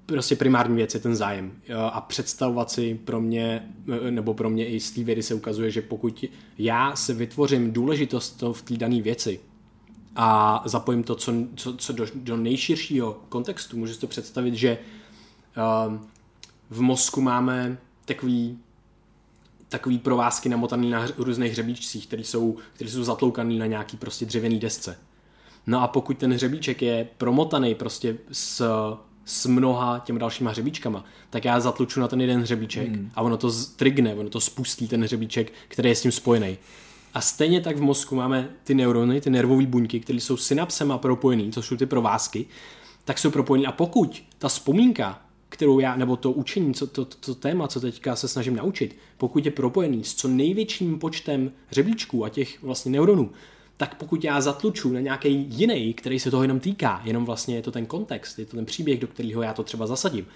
[0.07, 1.53] prostě primární věc je ten zájem
[1.93, 3.71] a představovat si pro mě,
[4.07, 6.25] eh, nebo pro mě i z té vědy se ukazuje, že pokud
[6.59, 9.41] já se vytvořím důležitost to v té dané věci
[10.17, 14.79] a zapojím to, co, co, co do, do nejširšího kontextu, můžu si to představit, že
[15.89, 15.95] uh,
[16.75, 18.59] v mozku máme takový
[19.69, 24.59] takový provázky namotaný na různých hřebíčcích, které jsou, které jsou zatloukaný na nějaký prostě dřevěný
[24.59, 24.99] desce.
[25.67, 28.63] No a pokud ten hřebíček je promotaný prostě s,
[29.25, 33.11] s mnoha těmi dalšíma hřebíčkama, tak já zatluču na ten jeden hřebíček hmm.
[33.15, 36.59] a ono to trigne, ono to spustí ten hřebíček, který je s tím spojený.
[37.15, 41.51] A stejně tak v mozku máme ty neurony, ty nervové buňky, které jsou synapsema propojený,
[41.51, 42.47] to jsou ty provázky,
[43.05, 43.67] tak jsou propojený.
[43.67, 47.81] A pokud ta vzpomínka kterou já, nebo to učení, co, to, to, to téma, co
[47.81, 52.93] teďka se snažím naučit, pokud je propojený s co největším počtem hřebíčků a těch vlastně
[52.93, 53.31] neuronů,
[53.77, 57.63] tak pokud já zatluču na nějaký jiný, který se toho jenom týká, jenom vlastně je
[57.63, 60.27] to ten kontext, je to ten příběh, do kterého já to třeba zasadím,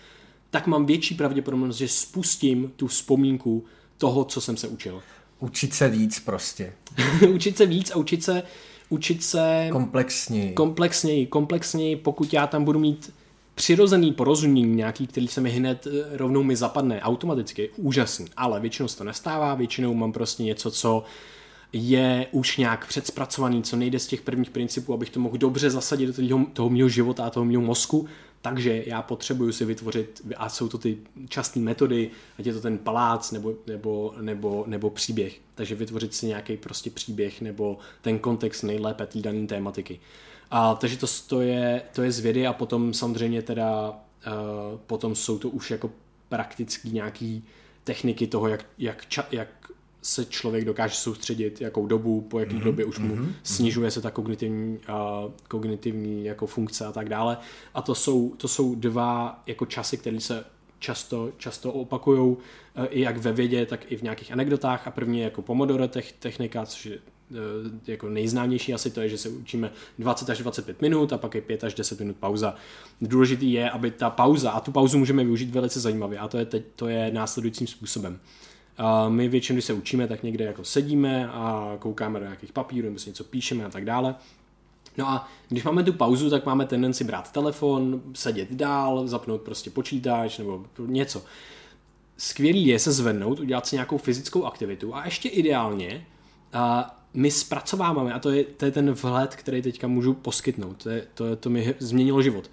[0.51, 3.65] tak mám větší pravděpodobnost, že spustím tu vzpomínku
[3.99, 5.03] toho, co jsem se učil.
[5.41, 6.73] Učit se víc prostě.
[7.35, 8.43] učit se víc a učit se
[8.89, 10.53] učit se komplexněji.
[10.53, 13.13] komplexněji, komplexněji, pokud já tam budu mít
[13.59, 18.89] přirozený porozumění nějaký, který se mi hned eh, rovnou mi zapadne automaticky, úžasný, ale většinou
[18.89, 21.05] se to nestává, většinou mám prostě něco, co
[21.73, 26.07] je už nějak předspracovaný, co nejde z těch prvních principů, abych to mohl dobře zasadit
[26.07, 28.07] do toho, toho mého života a toho mého mozku,
[28.43, 32.79] takže já potřebuju si vytvořit, a jsou to ty časté metody, ať je to ten
[32.79, 38.65] palác nebo, nebo, nebo, nebo příběh, takže vytvořit si nějaký prostě příběh nebo ten kontext
[38.65, 40.01] nejlépe té dané tématiky.
[40.51, 45.15] A, takže to, to, je, to je z vědy a potom samozřejmě teda uh, potom
[45.15, 45.91] jsou to už jako
[46.29, 47.45] praktický nějaký
[47.85, 49.49] techniky toho, jak, jak, ča, jak
[50.03, 52.63] se člověk dokáže soustředit, jakou dobu, po jaký mm-hmm.
[52.63, 53.33] době už mu mm-hmm.
[53.43, 57.39] snižuje se ta kognitivní, uh, kognitivní jako funkce a tak dále.
[57.75, 60.45] A to jsou, to jsou dva jako časy, které se
[60.79, 62.37] často, často opakují uh,
[62.91, 64.87] i jak ve vědě, tak i v nějakých anekdotách.
[64.87, 67.18] A první je jako Pomodoro technika, což je Eh,
[67.87, 71.41] jako nejznámější asi to je, že se učíme 20 až 25 minut a pak je
[71.41, 72.55] 5 až 10 minut pauza.
[73.01, 76.45] Důležitý je, aby ta pauza, a tu pauzu můžeme využít velice zajímavě, a to je,
[76.45, 78.21] teď, to je následujícím způsobem.
[78.79, 82.87] A my většinou, když se učíme, tak někde jako sedíme a koukáme do nějakých papírů,
[82.87, 84.15] nebo si něco píšeme a tak dále.
[84.99, 89.71] No a když máme tu pauzu, tak máme tendenci brát telefon, sedět dál, zapnout prostě
[89.71, 91.25] počítač nebo něco.
[92.17, 96.07] Skvělý je se zvednout, udělat si nějakou fyzickou aktivitu a ještě ideálně
[96.53, 100.91] a my zpracováváme, a to je, to je ten vhled, který teďka můžu poskytnout, to,
[100.91, 102.51] je, to, to mi změnilo život.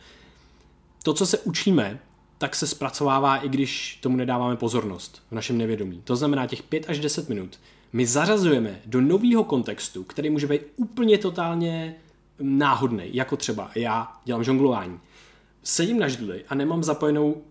[1.03, 1.99] To, co se učíme,
[2.37, 6.01] tak se zpracovává, i když tomu nedáváme pozornost v našem nevědomí.
[6.03, 7.59] To znamená těch 5 až 10 minut.
[7.93, 11.95] My zařazujeme do nového kontextu, který může být úplně totálně
[12.39, 14.99] náhodný, jako třeba já dělám žonglování.
[15.63, 17.41] Sedím na židli a nemám zapojenou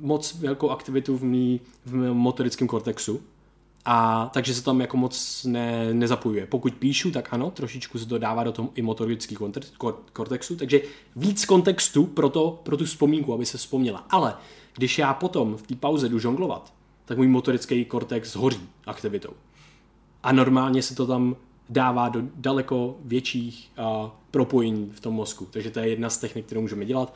[0.00, 3.22] moc velkou aktivitu v, mý, v mém motorickém kortexu,
[3.84, 6.46] a takže se tam jako moc ne, nezapojuje.
[6.46, 9.36] Pokud píšu, tak ano, trošičku se to dává do toho i motorický
[10.12, 10.80] kortexu, takže
[11.16, 14.06] víc kontextu pro, to, pro tu vzpomínku, aby se vzpomněla.
[14.10, 14.36] Ale
[14.76, 16.72] když já potom v té pauze jdu žonglovat,
[17.04, 19.30] tak můj motorický kortex hoří aktivitou.
[20.22, 21.36] A normálně se to tam
[21.68, 25.48] dává do daleko větších uh, propojení v tom mozku.
[25.50, 27.14] Takže to je jedna z technik, kterou můžeme dělat.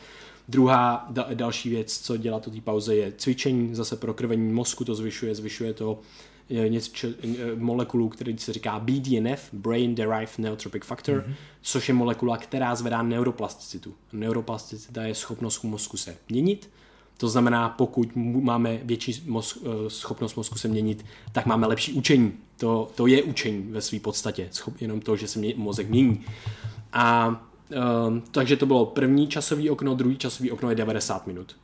[0.48, 4.84] Druhá da, další věc, co dělat do té pauze, je cvičení zase pro krvení mozku,
[4.84, 6.00] to zvyšuje, zvyšuje to
[6.50, 7.06] něco,
[7.56, 11.34] molekulu, který se říká BDNF, Brain Derived Neotropic Factor, mm-hmm.
[11.62, 13.94] což je molekula, která zvedá neuroplasticitu.
[14.12, 16.70] Neuroplasticita je schopnost mozku se měnit,
[17.18, 22.32] to znamená, pokud máme větší mozk, eh, schopnost mozku se měnit, tak máme lepší učení.
[22.56, 26.24] To, to je učení ve své podstatě, jenom to, že se mě, mozek mění.
[26.92, 27.28] A
[28.08, 31.56] um, takže to bylo první časový okno, druhý časový okno je 90 minut.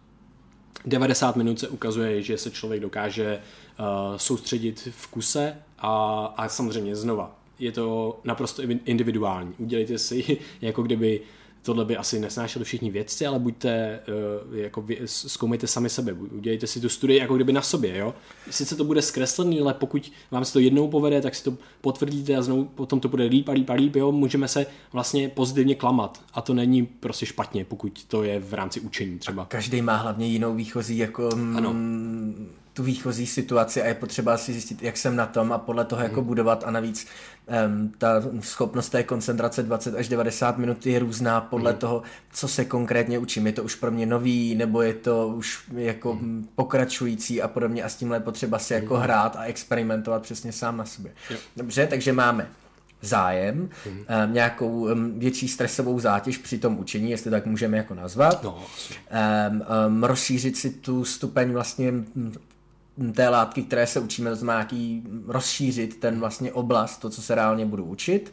[0.86, 3.38] 90 minut se ukazuje, že se člověk dokáže
[3.78, 7.36] uh, soustředit v kuse a, a samozřejmě znova.
[7.58, 9.54] Je to naprosto individuální.
[9.58, 11.20] Udělejte si, jako kdyby
[11.64, 14.00] tohle by asi nesnášeli všichni vědci, ale buďte,
[14.48, 18.14] uh, jako vě, zkoumejte sami sebe, udělejte si tu studii jako kdyby na sobě, jo.
[18.50, 22.36] Sice to bude zkreslený, ale pokud vám se to jednou povede, tak si to potvrdíte
[22.36, 24.12] a znovu potom to bude líp a líp a líp, jo.
[24.12, 28.80] Můžeme se vlastně pozitivně klamat a to není prostě špatně, pokud to je v rámci
[28.80, 29.42] učení třeba.
[29.42, 31.28] A každý má hlavně jinou výchozí jako...
[31.56, 31.74] Ano.
[32.74, 35.84] Mm, tu výchozí situaci a je potřeba si zjistit, jak jsem na tom a podle
[35.84, 37.06] toho jako budovat a navíc
[37.66, 41.80] um, ta schopnost té koncentrace 20 až 90 minut je různá podle hmm.
[41.80, 42.02] toho,
[42.32, 43.46] co se konkrétně učím.
[43.46, 46.48] Je to už pro mě nový, nebo je to už jako hmm.
[46.54, 49.02] pokračující a podobně a s tímhle je potřeba si jako hmm.
[49.02, 51.12] hrát a experimentovat přesně sám na sobě.
[51.30, 51.36] Jo.
[51.56, 52.48] Dobře, takže máme
[53.04, 53.56] zájem,
[53.86, 53.98] mm.
[53.98, 58.54] um, nějakou um, větší stresovou zátěž při tom učení, jestli tak můžeme jako nazvat, no,
[59.50, 61.92] um, um, rozšířit si tu stupeň vlastně
[63.14, 67.34] té látky, které se učíme, to znamená nějaký rozšířit ten vlastně oblast, to, co se
[67.34, 68.32] reálně budu učit.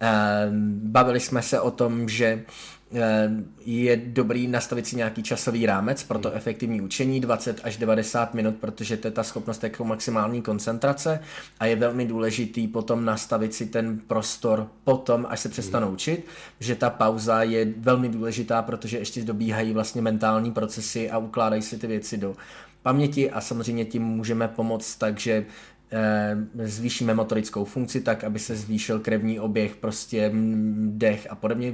[0.00, 2.44] Ehm, bavili jsme se o tom, že
[2.92, 8.34] ehm, je dobrý nastavit si nějaký časový rámec pro to efektivní učení, 20 až 90
[8.34, 11.20] minut, protože to je ta schopnost jako maximální koncentrace
[11.60, 16.26] a je velmi důležitý potom nastavit si ten prostor potom, až se přestanou učit,
[16.60, 21.78] že ta pauza je velmi důležitá, protože ještě dobíhají vlastně mentální procesy a ukládají si
[21.78, 22.36] ty věci do
[22.84, 25.46] paměti a samozřejmě tím můžeme pomoct takže
[25.90, 30.30] eh, zvýšíme motorickou funkci tak, aby se zvýšil krevní oběh, prostě
[30.76, 31.72] dech a podobně,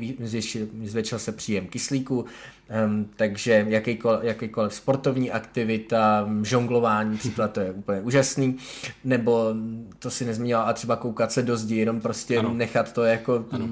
[0.82, 2.24] zvětšil, se příjem kyslíku,
[2.68, 8.56] ehm, takže jakýkoliv, jakýkoliv sportovní aktivita, žonglování, příklad to je úplně úžasný,
[9.04, 9.54] nebo
[9.98, 12.54] to si nezmínila a třeba koukat se do zdi, jenom prostě ano.
[12.54, 13.68] nechat to jako ano.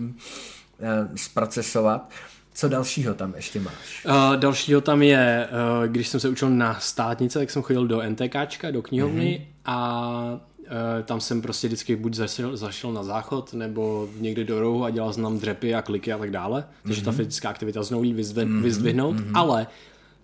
[0.80, 2.10] Eh, zprocesovat.
[2.58, 4.06] Co dalšího tam ještě máš?
[4.06, 8.02] Uh, dalšího tam je, uh, když jsem se učil na státnice, tak jsem chodil do
[8.02, 9.52] NTKčka, do knihovny mm-hmm.
[9.64, 14.84] a uh, tam jsem prostě vždycky buď zašel, zašel na záchod, nebo někde do rohu
[14.84, 16.64] a dělal znám dřepy a kliky a tak dále.
[16.82, 17.04] Takže mm-hmm.
[17.04, 17.16] ta mhm.
[17.16, 18.62] fyzická aktivita znovu vyzdve, mm-hmm.
[18.62, 19.32] vyzdvihnout, mm-hmm.
[19.34, 19.66] ale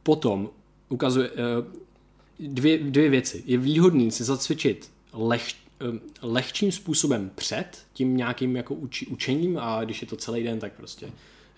[0.02, 0.50] potom
[0.88, 1.36] ukazuje uh,
[2.40, 3.42] dvě, dvě věci.
[3.46, 5.46] Je výhodný si zacvičit leh,
[6.22, 10.72] lehčím způsobem před tím nějakým jako uči, učením a když je to celý den, tak
[10.72, 11.06] prostě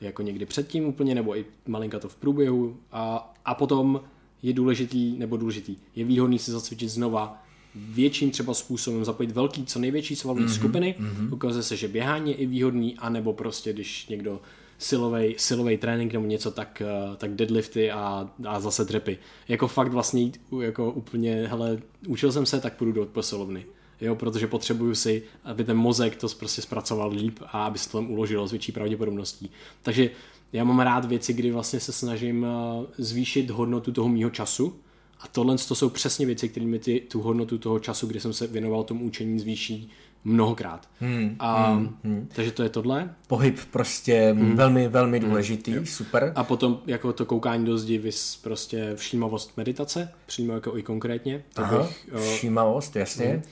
[0.01, 4.01] jako někdy předtím úplně, nebo i malinka to v průběhu a, a potom
[4.43, 7.43] je důležitý, nebo důležitý, je výhodný si zacvičit znova
[7.75, 11.33] větším třeba způsobem, zapojit velký, co největší svalové mm-hmm, skupiny, mm-hmm.
[11.33, 14.41] ukazuje se, že běhání je i výhodný, anebo prostě, když někdo
[14.79, 19.19] silový, silový trénink nebo něco, tak, eh, tak deadlifty a, a zase dřepy.
[19.49, 20.31] Jako fakt vlastně
[20.61, 21.79] jako úplně, hele,
[22.09, 23.67] učil jsem se, tak půjdu do posilovny
[24.01, 27.99] jo, protože potřebuju si, aby ten mozek to prostě zpracoval líp a aby se to
[27.99, 29.51] tam uložilo s větší pravděpodobností.
[29.83, 30.11] Takže
[30.53, 34.77] já mám rád věci, kdy vlastně se snažím eh, zvýšit hodnotu toho mýho času
[35.21, 38.33] a tohle to jsou přesně věci, které mi ty, tu hodnotu toho času, kdy jsem
[38.33, 39.91] se věnoval tomu učení, zvýší
[40.25, 40.89] mnohokrát.
[41.01, 42.29] Hmm, a, hmm, hmm.
[42.35, 43.15] Takže to je tohle.
[43.27, 44.57] Pohyb prostě hmm.
[44.57, 45.29] velmi, velmi hmm.
[45.29, 45.87] důležitý, hmm.
[45.87, 46.33] super.
[46.35, 51.45] A potom jako to koukání do zdi, vys prostě všímavost meditace, přímo jako i konkrétně.
[51.55, 53.27] To Aha, bych, všímavost, jasně.
[53.27, 53.43] Hmm.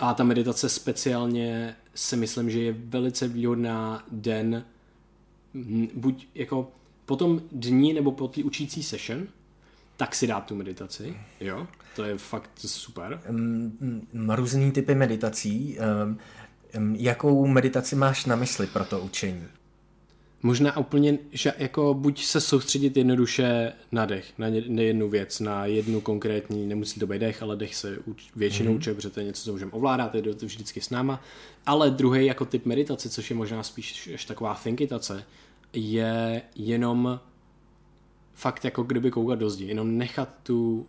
[0.00, 4.64] A ta meditace speciálně si myslím, že je velice výhodná den,
[5.54, 6.72] hm, buď jako
[7.06, 9.26] po tom dní nebo po té učící session,
[9.96, 13.22] tak si dát tu meditaci, jo, to je fakt super.
[14.28, 15.78] Různý typy meditací,
[16.92, 19.44] jakou meditaci máš na mysli pro to učení?
[20.42, 24.32] Možná úplně, že jako buď se soustředit jednoduše na dech,
[24.68, 27.98] na jednu věc, na jednu konkrétní, nemusí to být dech, ale dech se
[28.36, 28.94] většinou mm-hmm.
[28.94, 31.22] protože to je něco, co můžeme ovládat, je to vždycky s náma.
[31.66, 35.24] Ale druhý jako typ meditace, což je možná spíš až taková thinkitace,
[35.72, 37.20] je jenom
[38.34, 40.86] fakt jako kdyby koukat do zdi, jenom nechat tu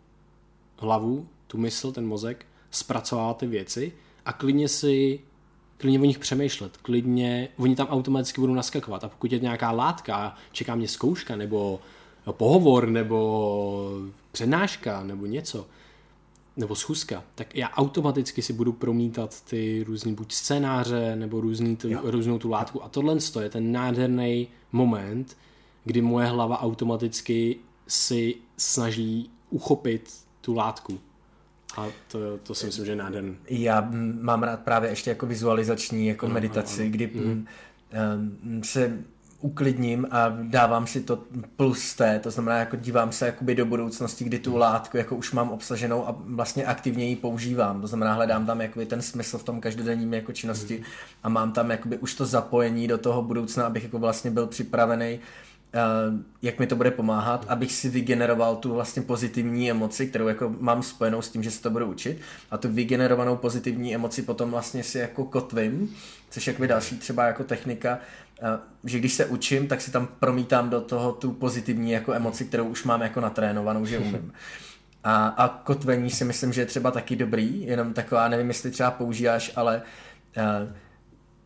[0.78, 3.94] hlavu, tu mysl, ten mozek, zpracovat ty věci
[4.26, 5.20] a klidně si
[5.82, 9.04] klidně o nich přemýšlet, klidně, oni tam automaticky budou naskakovat.
[9.04, 11.80] A pokud je nějaká látka, čeká mě zkouška nebo
[12.32, 14.02] pohovor nebo
[14.32, 15.68] přednáška nebo něco,
[16.58, 21.90] nebo schůzka, tak já automaticky si budu promítat ty různý buď scénáře nebo různý tu,
[22.04, 22.84] různou tu látku.
[22.84, 25.38] A tohle je ten nádherný moment,
[25.86, 27.58] kdy moje hlava automaticky
[27.88, 31.00] si snaží uchopit tu látku
[31.78, 33.38] a to, to si myslím, že je nádherný.
[33.50, 33.88] Já
[34.22, 37.46] mám rád právě ještě jako vizualizační jako no, meditaci, no, kdy mm.
[38.64, 38.98] se
[39.42, 41.24] uklidním a dávám si to
[41.56, 45.32] plus té, to znamená jako dívám se jakoby do budoucnosti, kdy tu látku jako už
[45.32, 49.44] mám obsaženou a vlastně aktivně ji používám, to znamená hledám tam jakoby ten smysl v
[49.44, 50.84] tom každodenním jako činnosti mm.
[51.24, 55.20] a mám tam jakoby už to zapojení do toho budoucna, abych jako vlastně byl připravený
[56.42, 60.84] jak mi to bude pomáhat, abych si vygeneroval tu vlastně pozitivní emoci, kterou jako mám
[60.84, 64.84] spojenou s tím, že se to budu učit a tu vygenerovanou pozitivní emoci potom vlastně
[64.84, 65.96] si jako kotvím,
[66.30, 68.00] což je další třeba jako technika,
[68.84, 72.66] že když se učím, tak si tam promítám do toho tu pozitivní jako emoci, kterou
[72.66, 74.34] už mám jako natrénovanou, že umím.
[75.04, 78.92] A, a kotvení si myslím, že je třeba taky dobrý, jenom taková, nevím, jestli třeba
[78.92, 79.82] používáš, ale
[80.38, 80.70] uh,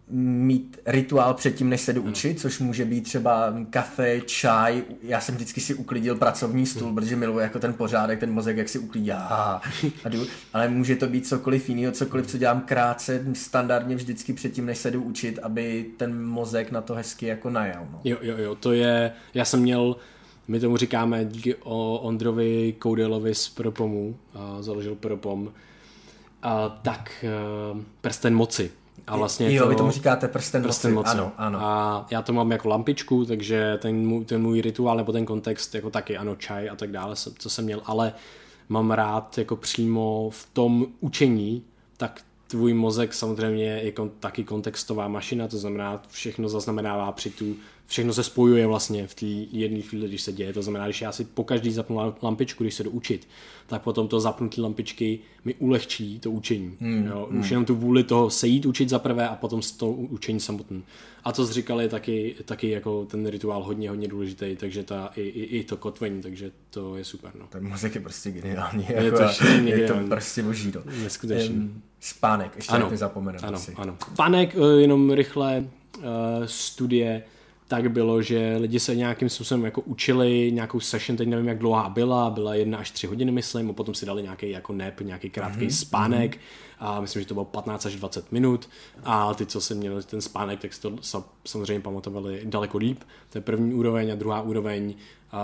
[0.09, 4.83] mít rituál předtím, než se jdu učit, což může být třeba kafe, čaj.
[5.01, 6.95] Já jsem vždycky si uklidil pracovní stůl, hmm.
[6.95, 9.11] protože miluji jako ten pořádek, ten mozek, jak si uklidí.
[9.11, 9.61] A,
[10.09, 10.25] jdu.
[10.53, 14.91] Ale může to být cokoliv jiného, cokoliv, co dělám krátce, standardně vždycky předtím, než se
[14.91, 17.87] jdu učit, aby ten mozek na to hezky jako najal.
[17.91, 18.01] No.
[18.03, 19.95] Jo, jo, jo, to je, já jsem měl
[20.47, 24.17] my tomu říkáme díky o Ondrovi Koudelovi z Propomu,
[24.59, 25.53] založil Propom,
[26.43, 27.25] a tak
[27.73, 28.71] uh, prsten moci.
[29.07, 31.07] A vlastně jo, to, vy tomu říkáte prsten, prsten moci.
[31.07, 31.17] moci.
[31.17, 31.59] Ano, ano.
[31.61, 35.75] A já to mám jako lampičku, takže ten můj, ten můj rituál nebo ten kontext
[35.75, 38.13] jako taky, ano, čaj a tak dále, co jsem měl, ale
[38.69, 41.63] mám rád jako přímo v tom učení,
[41.97, 47.55] tak tvůj mozek samozřejmě je kon, taky kontextová mašina, to znamená všechno zaznamenává při tu
[47.87, 50.53] všechno se spojuje vlastně v té jedné chvíli, když se děje.
[50.53, 53.27] To znamená, když já si po každý zapnu lampičku, když se jdu učit,
[53.67, 56.77] tak potom to zapnutí lampičky mi ulehčí to učení.
[56.79, 57.05] Hmm.
[57.05, 57.25] Jo?
[57.25, 57.45] Už hmm.
[57.49, 60.81] jenom tu vůli toho sejít učit za prvé a potom to učení samotné.
[61.23, 65.11] A co jsi říkal, je taky, taky jako ten rituál hodně, hodně důležitý, takže ta,
[65.15, 67.31] i, i, i to kotvení, takže to je super.
[67.39, 67.47] No.
[67.47, 68.85] Ten mozek je prostě geniální.
[68.89, 69.23] Je jako, to,
[69.65, 70.71] je to prostě boží.
[70.75, 70.81] No.
[71.03, 71.55] Neskutečný.
[71.55, 73.47] Um, spánek, ještě ano, nezapomeneme.
[73.47, 73.97] Ano, ano.
[74.13, 75.65] Spánek, eh, jenom rychle,
[75.97, 76.03] uh,
[76.45, 77.23] studie,
[77.67, 81.89] tak bylo, že lidi se nějakým způsobem jako učili nějakou session, teď nevím, jak dlouhá
[81.89, 85.29] byla, byla jedna až tři hodiny, myslím, a potom si dali nějaký jako nap, nějaký
[85.29, 85.79] krátký mm-hmm.
[85.79, 86.37] spánek
[86.79, 88.69] a myslím, že to bylo 15 až 20 minut
[89.03, 90.95] a ty, co se měli ten spánek, tak si to
[91.45, 92.99] samozřejmě pamatovali daleko líp.
[93.29, 94.93] To je první úroveň a druhá úroveň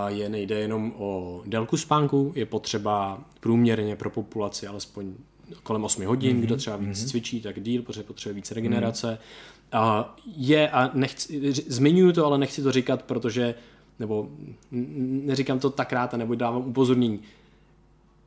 [0.06, 5.14] je nejde jenom o délku spánku, je potřeba průměrně pro populaci alespoň
[5.62, 6.40] kolem 8 hodin, mm-hmm.
[6.40, 7.08] kdo třeba víc mm-hmm.
[7.08, 9.06] cvičí, tak díl, protože potřebuje víc regenerace.
[9.06, 13.54] Mm-hmm a je, a nechci, zmiňuji to, ale nechci to říkat, protože,
[13.98, 14.28] nebo
[14.70, 17.20] neříkám to tak rád, nebo dávám upozornění.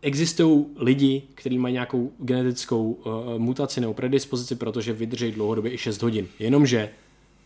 [0.02, 6.02] Existují lidi, kteří mají nějakou genetickou uh, mutaci nebo predispozici, protože vydrží dlouhodobě i 6
[6.02, 6.28] hodin.
[6.40, 6.90] Jenomže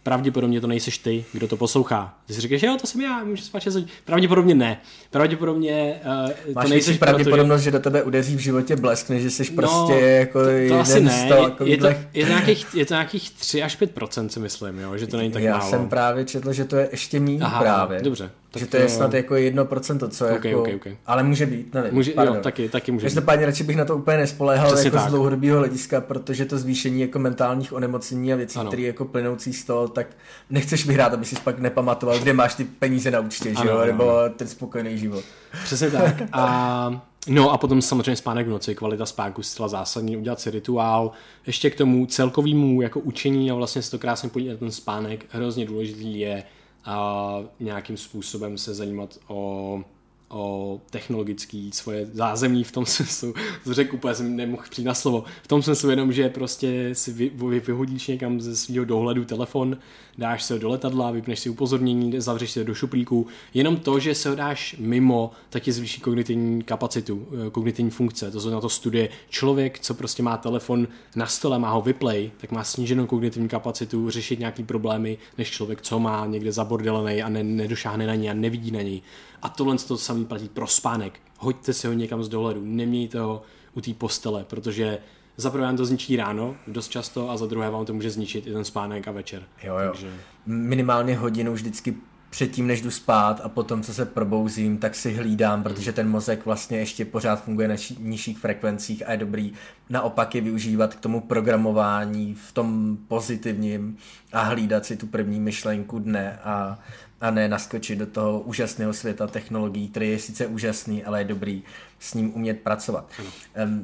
[0.04, 2.14] pravděpodobně to nejseš ty, kdo to poslouchá.
[2.28, 3.90] Ty si říkáš, jo, to jsem já, můžu spát 6 hodin.
[4.06, 4.82] Pravděpodobně ne.
[5.10, 6.02] Pravděpodobně
[6.46, 7.64] uh, Máš to nejseš pravděpodobnost, protože...
[7.64, 10.80] že do tebe udeří v životě blesk, než že jsi no, prostě jako to, to
[10.80, 11.30] asi ne.
[11.64, 14.98] Je, je, to, je, to nějakých, je to nějakých 3 až 5% si myslím, jo,
[14.98, 15.66] že to není tak já málo.
[15.66, 18.02] Já jsem právě četl, že to je ještě méně právě.
[18.02, 18.32] Dobře.
[18.52, 20.98] Tak že to, to je snad jako jedno procento, co okay, jako, okay, okay.
[21.06, 21.94] ale může být, nevím.
[21.94, 25.08] Může, jo, taky, taky může Každopádně radši bych na to úplně nespoléhal jako tak.
[25.08, 29.66] z dlouhodobého hlediska, protože to zvýšení jako mentálních onemocnění a věcí, které jako plynoucí z
[29.66, 30.08] toho, tak
[30.50, 33.78] nechceš vyhrát, aby si pak nepamatoval, kde máš ty peníze na účtě, ano, že jo,
[33.78, 34.34] ano, nebo ano.
[34.36, 35.24] ten spokojený život.
[35.64, 36.16] Přesně tak.
[36.32, 41.12] A No a potom samozřejmě spánek v noci, kvalita spánku zcela zásadní, udělat si rituál.
[41.48, 45.26] Ještě k tomu celkovému jako učení a vlastně si to krásně podívat na ten spánek,
[45.30, 46.44] hrozně důležitý je
[46.86, 49.84] a nějakým způsobem se zajímat o
[50.30, 55.24] o technologický svoje zázemí v tom smyslu, to řekl úplně, jsem nemohl přijít na slovo,
[55.44, 59.78] v tom smyslu jenom, že prostě si vy, vy, vyhodíš někam ze svého dohledu telefon,
[60.18, 64.16] dáš se ho do letadla, vypneš si upozornění, zavřeš se do šuplíku, jenom to, že
[64.16, 68.70] se ho dáš mimo, tak je zvýší kognitivní kapacitu, eh, kognitivní funkce, to znamená to
[68.70, 69.10] studie.
[69.30, 74.10] Člověk, co prostě má telefon na stole, má ho vyplay, tak má sníženou kognitivní kapacitu
[74.10, 78.34] řešit nějaký problémy, než člověk, co má někde zabordelený a ne, nedošáhne na něj a
[78.34, 79.02] nevidí na něj.
[79.42, 81.20] A tohle to samý platí pro spánek.
[81.38, 83.42] Hoďte si ho někam z dohledu, nemějte ho
[83.74, 84.98] u té postele, protože
[85.38, 88.48] za prvé vám to zničí ráno dost často a za druhé vám to může zničit
[88.48, 89.44] i ten spánek a večer.
[89.64, 89.92] Jo, jo.
[89.92, 90.14] Takže...
[90.46, 91.96] Minimálně hodinu vždycky
[92.30, 96.46] předtím, než jdu spát a potom, co se probouzím, tak si hlídám, protože ten mozek
[96.46, 99.54] vlastně ještě pořád funguje na nižších frekvencích a je dobrý
[99.90, 103.98] naopak je využívat k tomu programování v tom pozitivním
[104.34, 106.80] a hlídat si tu první myšlenku dne a
[107.22, 111.64] a ne naskočit do toho úžasného světa technologií, který je sice úžasný, ale je dobrý
[112.00, 113.12] s ním umět pracovat.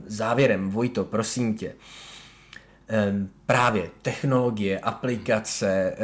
[0.08, 1.74] Závěrem, Vojto, prosím tě,
[3.46, 5.96] právě technologie, aplikace,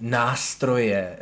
[0.00, 1.18] nástroje,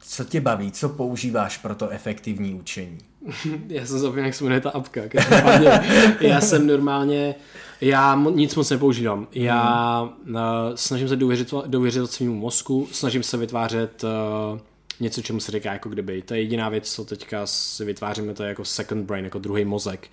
[0.00, 2.98] co tě baví, co používáš pro to efektivní učení?
[3.68, 5.00] Já jsem zapomněl, jak se jmenuje ta apka.
[6.20, 7.34] Já jsem normálně
[7.80, 9.26] já nic moc nepoužívám.
[9.32, 10.36] Já uh,
[10.74, 14.58] snažím se důvěřit, důvěřit svým mozku, snažím se vytvářet uh,
[15.00, 16.22] něco, čemu se říká jako kdyby.
[16.22, 19.64] To je jediná věc, co teďka si vytváříme, to je jako second brain, jako druhý
[19.64, 20.08] mozek.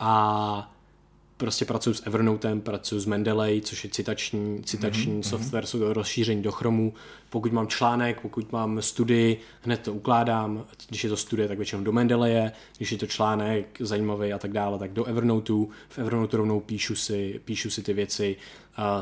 [0.00, 0.72] A
[1.36, 5.28] prostě pracuji s Evernotem, pracuji s Mendeley, což je citační, citační mm-hmm.
[5.28, 6.94] software, jsou to rozšíření do Chromu.
[7.30, 10.64] Pokud mám článek, pokud mám studii, hned to ukládám.
[10.88, 14.52] Když je to studie, tak většinou do Mendeleje, když je to článek zajímavý a tak
[14.52, 15.70] dále, tak do Evernoteu.
[15.88, 18.36] V Evernote rovnou píšu si, píšu si ty věci.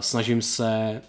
[0.01, 1.03] Snažím se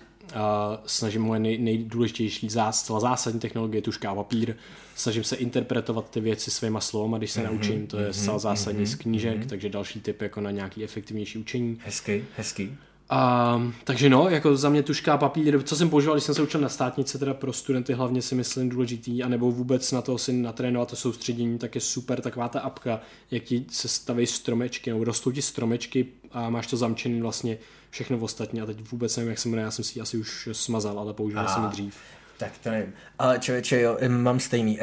[0.85, 4.55] snažím moje nej, nejdůležitější zás, celá zásadní technologie, tuška a papír.
[4.95, 8.39] Snažím se interpretovat ty věci svýma slovama, když se mm-hmm, naučím, to je mm-hmm, zcela
[8.39, 9.47] zásadní mm-hmm, z knížek, mm-hmm.
[9.47, 11.77] takže další tip jako na nějaký efektivnější učení.
[11.85, 12.77] Hezky, hezky.
[13.09, 16.41] A, takže no, jako za mě tuška a papír, co jsem používal, když jsem se
[16.41, 20.33] učil na státnice, teda pro studenty hlavně si myslím důležitý, anebo vůbec na to si
[20.33, 23.01] natrénovat to soustředění, tak je super taková ta apka,
[23.31, 27.57] jak ti se staví stromečky, nebo rostou ti stromečky a máš to zamčený vlastně
[27.93, 30.49] všechno ostatní a teď vůbec nevím, jak se jmenuje, já jsem si ji asi už
[30.51, 31.95] smazal, ale používal jsem ji dřív.
[32.37, 32.93] Tak to nevím.
[33.19, 34.79] Ale člověče, jo, mám stejný.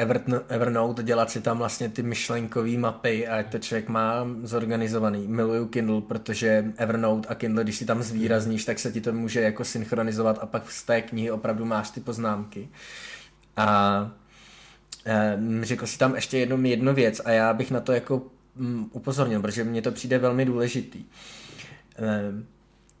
[0.49, 5.27] Evernote, dělat si tam vlastně ty myšlenkové mapy a to člověk má zorganizovaný.
[5.27, 9.41] Miluju Kindle, protože Evernote a Kindle, když si tam zvýrazníš, tak se ti to může
[9.41, 12.69] jako synchronizovat a pak z té knihy opravdu máš ty poznámky.
[13.57, 14.11] A
[15.05, 18.21] e, řekl si tam ještě jednu, jednu věc a já bych na to jako
[18.55, 21.05] mm, upozornil, protože mně to přijde velmi důležitý.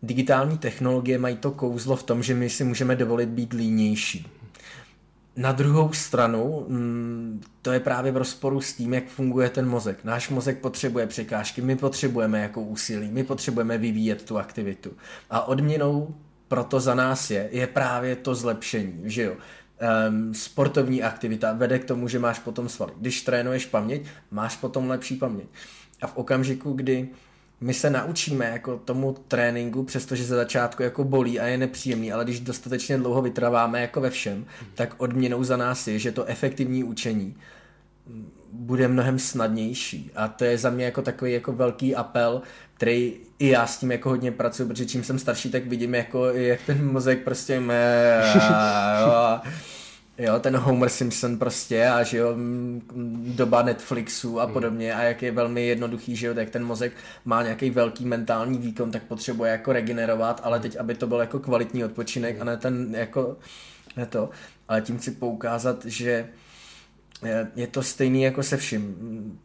[0.03, 4.27] Digitální technologie mají to kouzlo v tom, že my si můžeme dovolit být línější.
[5.35, 10.03] Na druhou stranu, mm, to je právě v rozporu s tím, jak funguje ten mozek.
[10.03, 14.91] Náš mozek potřebuje překážky, my potřebujeme jako úsilí, my potřebujeme vyvíjet tu aktivitu.
[15.29, 16.15] A odměnou
[16.47, 19.33] proto za nás je, je právě to zlepšení, že jo.
[19.33, 22.91] Um, sportovní aktivita vede k tomu, že máš potom svaly.
[22.97, 25.47] Když trénuješ paměť, máš potom lepší paměť.
[26.01, 27.09] A v okamžiku, kdy
[27.61, 32.23] my se naučíme jako tomu tréninku, přestože ze začátku jako bolí a je nepříjemný, ale
[32.23, 34.45] když dostatečně dlouho vytrváme jako ve všem,
[34.75, 37.35] tak odměnou za nás je, že to efektivní učení
[38.51, 40.11] bude mnohem snadnější.
[40.15, 42.41] A to je za mě jako takový jako velký apel,
[42.73, 46.25] který i já s tím jako hodně pracuji, protože čím jsem starší, tak vidím jako,
[46.25, 49.41] jak ten mozek prostě mé, a,
[50.17, 52.35] jo, ten Homer Simpson prostě a že jo,
[53.35, 54.53] doba Netflixu a hmm.
[54.53, 56.93] podobně a jak je velmi jednoduchý, že jo, tak ten mozek
[57.25, 61.39] má nějaký velký mentální výkon, tak potřebuje jako regenerovat, ale teď, aby to byl jako
[61.39, 63.37] kvalitní odpočinek a ne ten jako,
[63.97, 64.29] ne to,
[64.67, 66.29] ale tím si poukázat, že
[67.55, 69.39] je to stejný jako se vším.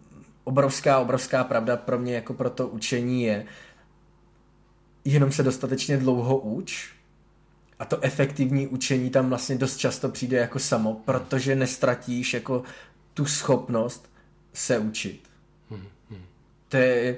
[0.44, 3.44] Obrovská, obrovská pravda pro mě jako pro to učení je,
[5.04, 6.95] jenom se dostatečně dlouho uč,
[7.78, 12.62] a to efektivní učení tam vlastně dost často přijde jako samo, protože nestratíš jako
[13.14, 14.10] tu schopnost
[14.52, 15.20] se učit.
[16.68, 17.16] To je,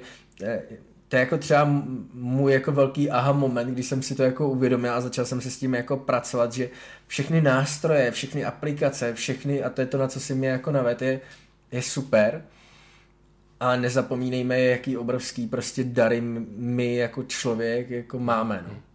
[1.07, 1.67] to je jako třeba
[2.13, 5.51] můj jako velký aha moment, když jsem si to jako uvědomil a začal jsem se
[5.51, 6.69] s tím jako pracovat, že
[7.07, 11.01] všechny nástroje, všechny aplikace, všechny, a to je to, na co si mě jako navet,
[11.01, 11.21] je,
[11.71, 12.45] je super,
[13.59, 16.21] ale nezapomínejme, jaký obrovský prostě dary
[16.55, 18.65] my jako člověk jako máme.
[18.67, 18.88] No.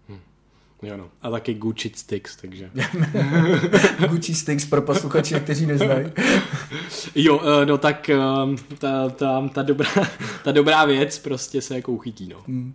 [0.85, 1.09] Jo no.
[1.23, 2.71] A taky Gucci Sticks, takže.
[4.09, 6.07] Gucci Sticks pro posluchače, kteří neznají.
[7.15, 8.19] jo, eh, no tak eh,
[8.79, 9.91] ta, ta, ta, dobrá,
[10.45, 12.43] ta dobrá věc prostě se jako uchytí, no.
[12.47, 12.75] Mm.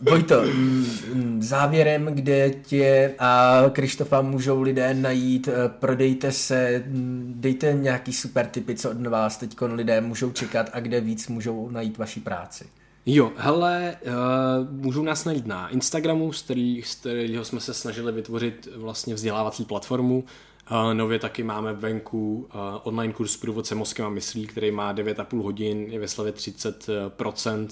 [0.00, 6.84] Vojto, mm, závěrem, kde tě a Krištofa můžou lidé najít, eh, prodejte se,
[7.26, 11.70] dejte nějaký super typy, co od vás teď lidé můžou čekat a kde víc můžou
[11.70, 12.64] najít vaši práci.
[13.08, 18.12] Jo, hele, uh, můžou nás najít na Instagramu, z, který, z kterého jsme se snažili
[18.12, 20.24] vytvořit vlastně vzdělávací platformu.
[20.70, 25.42] Uh, nově taky máme venku uh, online kurz průvodce mozkem a myslí, který má 9,5
[25.42, 27.68] hodin, je ve slavě 30%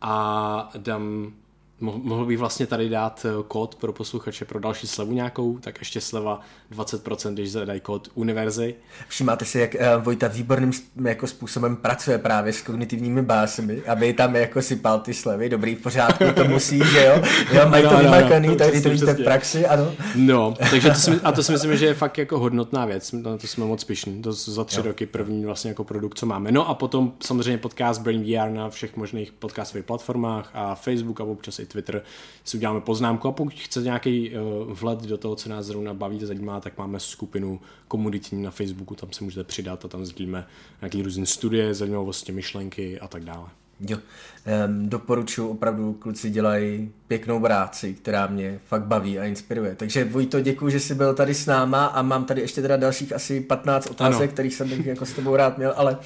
[0.00, 1.32] a dám
[1.80, 6.00] Mohl bych vlastně tady dát eh, kód pro posluchače pro další slevu nějakou, tak ještě
[6.00, 6.40] sleva
[6.72, 8.74] 20%, když zadají kód univerzy.
[9.08, 10.72] Všimáte si, jak uh, Vojta výborným
[11.04, 15.82] jako způsobem pracuje právě s kognitivními básemi, aby tam jako sypal ty slevy, dobrý, v
[15.82, 17.22] pořádku, to musí, že jo?
[17.52, 19.92] Jo, mají no, to vymakaný, no, tady to víte v praxi, ano.
[20.14, 23.36] No, takže to si, a to si myslím, že je fakt jako hodnotná věc, na
[23.36, 24.84] to jsme moc pišní, to za tři jo.
[24.86, 26.52] roky první vlastně jako produkt, co máme.
[26.52, 31.24] No a potom samozřejmě podcast Brain VR na všech možných podcastových platformách a Facebook a
[31.24, 32.02] občas i Twitter
[32.44, 36.20] si uděláme poznámku a pokud chcete nějaký uh, vhled do toho, co nás zrovna baví,
[36.24, 40.46] zajímá, tak máme skupinu komunitní na Facebooku, tam se můžete přidat a tam sdílíme
[40.80, 43.46] nějaký různé studie, zajímavosti, myšlenky a tak dále.
[43.80, 49.74] Jo, um, doporučuji, opravdu kluci dělají pěknou práci, která mě fakt baví a inspiruje.
[49.74, 53.12] Takže Vojto, děkuji, že jsi byl tady s náma a mám tady ještě teda dalších
[53.12, 54.32] asi 15 otázek, ano.
[54.32, 55.98] kterých jsem bych jako s tebou rád měl, ale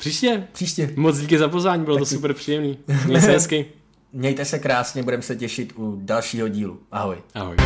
[0.00, 0.46] Příště.
[0.52, 0.90] Příště.
[0.96, 2.08] Moc díky za pozvání, bylo Taky.
[2.08, 2.78] to super příjemný.
[3.06, 3.66] Měj se hezky.
[4.12, 6.80] Mějte se krásně, budeme se těšit u dalšího dílu.
[6.92, 7.16] Ahoj.
[7.34, 7.56] Ahoj.